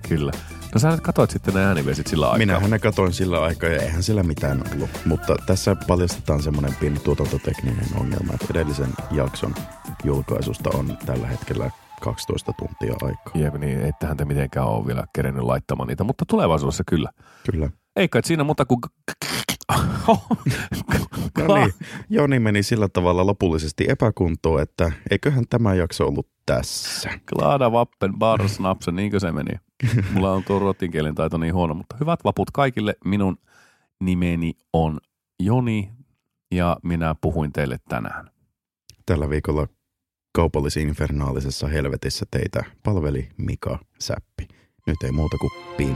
Kyllä. 0.10 0.32
No 0.74 0.80
sä 0.80 0.90
nyt 0.90 1.02
katsoit 1.02 1.30
sitten 1.32 1.54
ne 1.54 1.66
ääniviestit 1.66 2.08
sillä 2.08 2.26
aikaa. 2.26 2.38
Minähän 2.38 2.70
ne 2.70 2.80
katoin 2.80 3.14
sillä 3.14 3.42
aikaa 3.44 3.70
ja 3.70 3.82
eihän 3.82 4.04
sillä 4.04 4.24
mitään 4.24 4.64
ollut. 4.74 4.90
Mutta 5.06 5.36
tässä 5.46 5.76
paljastetaan 5.88 6.44
semmoinen 6.44 6.76
pieni 6.80 7.00
tuotantotekninen 7.00 7.86
ongelma, 8.00 8.34
että 8.34 8.48
edellisen 8.52 8.90
jakson 9.12 9.56
julkaisusta 10.04 10.70
on 10.74 10.98
tällä 11.06 11.28
hetkellä 11.28 11.72
12 12.02 12.54
tuntia 12.60 12.96
aikaa. 13.02 13.32
Jep, 13.44 13.54
niin 13.56 13.82
ettehän 13.82 14.18
te 14.18 14.26
mitenkään 14.26 14.68
ole 14.68 14.88
vielä 14.88 15.04
kerennyt 15.16 15.44
laittamaan 15.44 15.88
niitä, 15.88 16.04
mutta 16.04 16.26
tulevaisuudessa 16.28 16.84
kyllä. 16.88 17.10
Kyllä. 17.52 17.70
Ei 17.96 18.08
kai 18.08 18.22
siinä 18.26 18.44
muuta 18.44 18.66
kuin... 18.66 18.80
No 21.48 21.56
niin, 21.56 21.74
Joni 22.10 22.40
meni 22.40 22.64
sillä 22.64 22.90
tavalla 22.90 23.26
lopullisesti 23.26 23.86
epäkuntoon, 23.90 24.62
että 24.62 24.92
eiköhän 25.12 25.44
tämä 25.50 25.74
jakso 25.74 26.08
ollut 26.08 26.28
tässä. 26.46 27.10
Klaada 27.34 27.72
vappen, 27.72 28.14
bar 28.14 28.50
snapsen, 28.50 28.96
niinkö 28.96 29.20
se 29.20 29.32
meni? 29.32 29.52
Mulla 30.12 30.34
on 30.34 30.44
tuo 30.44 30.60
ruotsinkielen 30.60 31.16
taito 31.16 31.38
niin 31.38 31.54
huono, 31.54 31.74
mutta 31.74 31.98
hyvät 32.00 32.20
vaput 32.24 32.52
kaikille. 32.52 32.96
Minun 33.06 33.38
nimeni 34.00 34.54
on 34.74 35.00
Joni 35.40 35.92
ja 36.52 36.78
minä 36.84 37.16
puhuin 37.22 37.54
teille 37.54 37.78
tänään. 37.90 38.30
Tällä 39.06 39.30
viikolla 39.30 39.68
kaupallis-infernaalisessa 40.38 41.68
helvetissä 41.68 42.26
teitä 42.32 42.64
palveli 42.84 43.30
Mika 43.38 43.80
Säppi. 44.00 44.48
Nyt 44.88 44.98
ei 45.04 45.12
muuta 45.12 45.38
kuin 45.38 45.52
pin. 45.78 45.96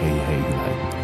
Hei 0.00 0.26
hei 0.26 0.38
hyvä 0.38 0.66
ihminen. 0.66 1.01